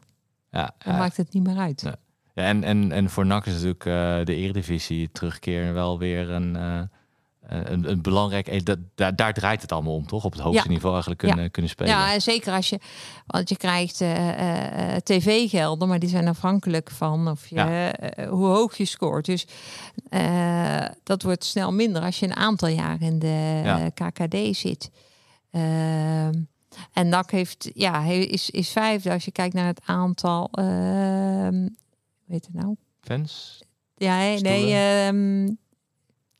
[0.49, 1.82] ja dan maakt het niet meer uit.
[1.82, 1.95] Ja,
[2.34, 3.93] en, en, en voor NAC is natuurlijk uh,
[4.26, 6.55] de eredivisie terugkeer wel weer een...
[6.55, 6.82] Uh,
[7.48, 8.66] een, een belangrijk.
[8.66, 10.26] Dat, daar, daar draait het allemaal om, toch?
[10.26, 11.91] Op het hoogste niveau eigenlijk kunnen, kunnen spelen.
[11.91, 12.80] Ja, en zeker als je.
[13.28, 17.94] Want je krijgt uh, tv-gelden, maar die zijn afhankelijk van of je,
[18.30, 19.26] hoe hoog je scoort.
[19.26, 19.48] Dus
[21.04, 24.91] dat wordt snel minder als je een aantal jaar in de KKD zit.
[25.52, 26.34] Ehm,
[26.94, 30.50] en NAC heeft, ja, hij is, is vijfde als je kijkt naar het aantal.
[32.26, 32.76] Weet het nou?
[33.02, 33.64] Fans?
[33.96, 35.08] Ja, nee.
[35.08, 35.58] Um,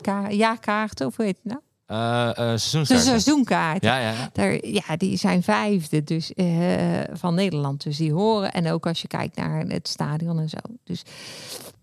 [0.04, 1.62] ka ja, kaarten of weet het nou?
[1.88, 3.06] Uh, uh, seizoenkaarten.
[3.06, 3.90] seizoenkaarten.
[3.90, 4.30] Ja, ja.
[4.34, 7.84] Daar, ja, die zijn vijfde dus, uh, van Nederland.
[7.84, 8.54] Dus die horen.
[8.54, 10.58] En ook als je kijkt naar het stadion en zo.
[10.84, 11.04] Dus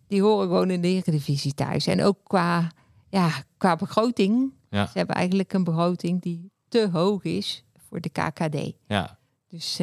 [0.06, 1.86] die horen gewoon in de Eredivisie thuis.
[1.86, 2.70] En ook qua,
[3.08, 4.52] ja, qua begroting.
[4.70, 4.86] Ja.
[4.86, 8.72] Ze hebben eigenlijk een begroting die te hoog is voor de KKD.
[8.86, 9.18] Ja.
[9.48, 9.80] Dus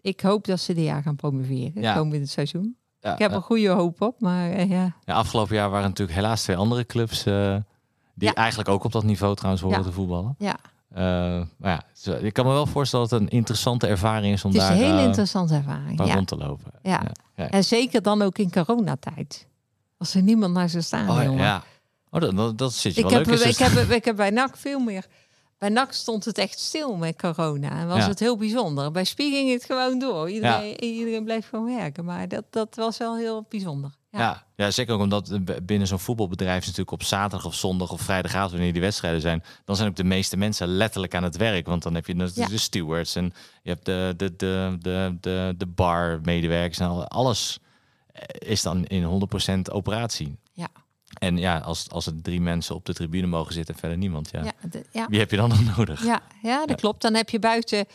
[0.00, 1.82] ik hoop dat ze dit jaar gaan promoveren.
[1.82, 1.94] Ja.
[1.94, 2.76] Komend seizoen.
[3.00, 4.96] Ja, ik heb een goede hoop op, maar uh, ja.
[5.04, 5.14] ja.
[5.14, 7.56] Afgelopen jaar waren natuurlijk helaas twee andere clubs uh,
[8.14, 10.34] die eigenlijk ook op dat niveau trouwens horen te voetballen.
[10.38, 10.56] Ja.
[11.58, 14.60] maar ja, ik kan me wel voorstellen dat het een interessante ervaring is om het
[14.60, 16.06] is daar een hele interessante ervaring.
[16.06, 16.14] Ja.
[16.14, 16.72] rond te lopen.
[16.82, 17.02] Ja.
[17.34, 19.46] En zeker dan ook in coronatijd.
[19.98, 21.10] Als er niemand naar zou staan.
[21.10, 21.62] Oh, ja.
[22.10, 23.44] Oh, dat, dat, dat zit je ik wel heb, leuk.
[23.44, 25.06] Ik heb, ik heb bij NAC veel meer
[25.58, 27.70] bij NAC stond het echt stil met corona.
[27.70, 28.08] En was Ja.
[28.08, 28.90] het heel bijzonder.
[28.90, 30.30] Bij Spie ging het gewoon door.
[30.30, 32.04] Iedereen, iedereen bleef gewoon werken.
[32.04, 33.90] Maar dat, dat was wel heel bijzonder.
[34.10, 34.18] Ja.
[34.20, 38.00] Ja, ja, zeker ook omdat binnen zo'n voetbalbedrijf is natuurlijk op zaterdag of zondag of
[38.00, 41.66] vrijdagavond, wanneer die wedstrijden zijn, dan zijn ook de meeste mensen letterlijk aan het werk.
[41.66, 42.54] Want dan heb je natuurlijk Ja.
[42.54, 43.32] de stewards en
[43.62, 47.58] je hebt de, de, de, de, de, de bar-medewerkers en al- alles
[48.12, 49.28] eh, is dan in
[49.68, 50.36] 100% operatie.
[51.18, 54.30] En ja, als, als er drie mensen op de tribune mogen zitten en verder niemand,
[54.32, 54.44] ja.
[54.44, 55.06] Ja, de- ja.
[55.08, 56.04] Wie heb je dan nog nodig?
[56.04, 57.02] Ja, ja, dat klopt.
[57.02, 57.86] Dan heb je buiten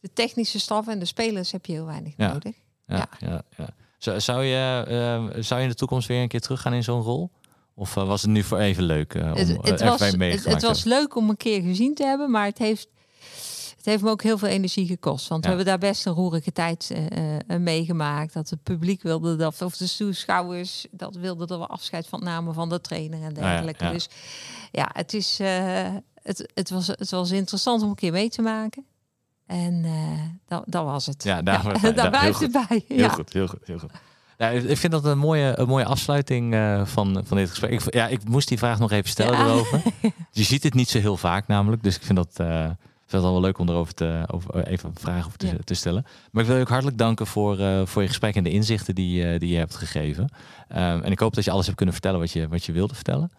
[0.00, 2.54] de technische staf en de spelers heb je heel weinig nodig.
[2.86, 3.08] Ja, Ja.
[3.28, 3.42] ja.
[3.56, 3.68] ja,
[3.98, 7.00] Zou, zou, je, eh, zou je in de toekomst weer een keer teruggaan in zo'n
[7.02, 7.30] rol?
[7.74, 10.30] Of eh, was het nu voor even leuk eh, om Het, eh, het, was, mee
[10.32, 12.88] het, was leuk om een keer gezien te hebben, maar het heeft,
[13.80, 15.28] het heeft me ook heel veel energie gekost.
[15.28, 15.50] Want Ja.
[15.50, 18.32] we hebben daar best een roerige tijd eh, eh, meegemaakt.
[18.32, 22.54] Dat het publiek wilde dat, of de toeschouwers, dat wilden dat we afscheid van namen
[22.54, 23.84] van de trainer en Ah ja, dergelijke.
[23.84, 23.92] ja.
[23.92, 24.08] Dus
[24.72, 25.88] ja, het, is, eh,
[26.22, 28.84] het, het, was, het was interessant om een keer mee te maken.
[29.46, 31.22] En eh, dat, dat was het.
[31.24, 32.52] Ja, daar- daar- daar heel blijft goed.
[32.54, 32.84] het bij.
[32.88, 33.08] Heel ja.
[33.08, 33.90] goed, heel goed, heel goed.
[34.70, 37.70] Ik vind dat een mooie, een mooie afsluiting eh, van, van dit gesprek.
[37.72, 39.44] Ik, ja, ik moest die vraag nog even stellen Ja.
[39.44, 39.82] erover.
[40.30, 41.82] Je ziet het niet zo heel vaak namelijk.
[41.82, 42.70] Dus ik vind dat, eh,
[43.10, 45.52] vind het wel leuk om erover te, over, eh, even vragen over te, Ja.
[45.64, 46.04] te stellen.
[46.30, 48.94] Maar ik wil je ook hartelijk danken voor, eh, voor je gesprek en de inzichten
[48.94, 50.28] die, eh, die je hebt gegeven.
[50.68, 52.94] Ehm, en ik hoop dat je alles hebt kunnen vertellen wat je, wat je wilde
[52.94, 53.30] vertellen.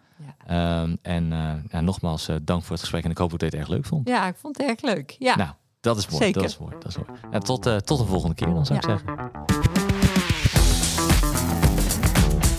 [0.48, 0.82] Ja.
[0.82, 1.28] Ehm, en
[1.72, 3.04] ja, nogmaals, dank voor het gesprek.
[3.04, 4.08] En ik hoop dat je het erg leuk vond.
[4.08, 5.16] ja, ik vond het erg leuk.
[5.20, 5.36] Ja.
[5.36, 5.50] Nou,
[5.82, 6.24] dat is mooi.
[6.24, 6.42] Zeker.
[6.42, 6.74] Dat is mooi.
[6.80, 7.20] Dat is mooi.
[7.32, 9.32] Ja, tot, tot de volgende keer, dan zou ik zeggen.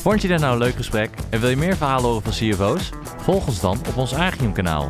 [0.03, 2.91] Vond je dit nou een leuk gesprek en wil je meer verhalen horen van CFO's?
[3.17, 4.89] Volg ons dan op ons Agium kanaal.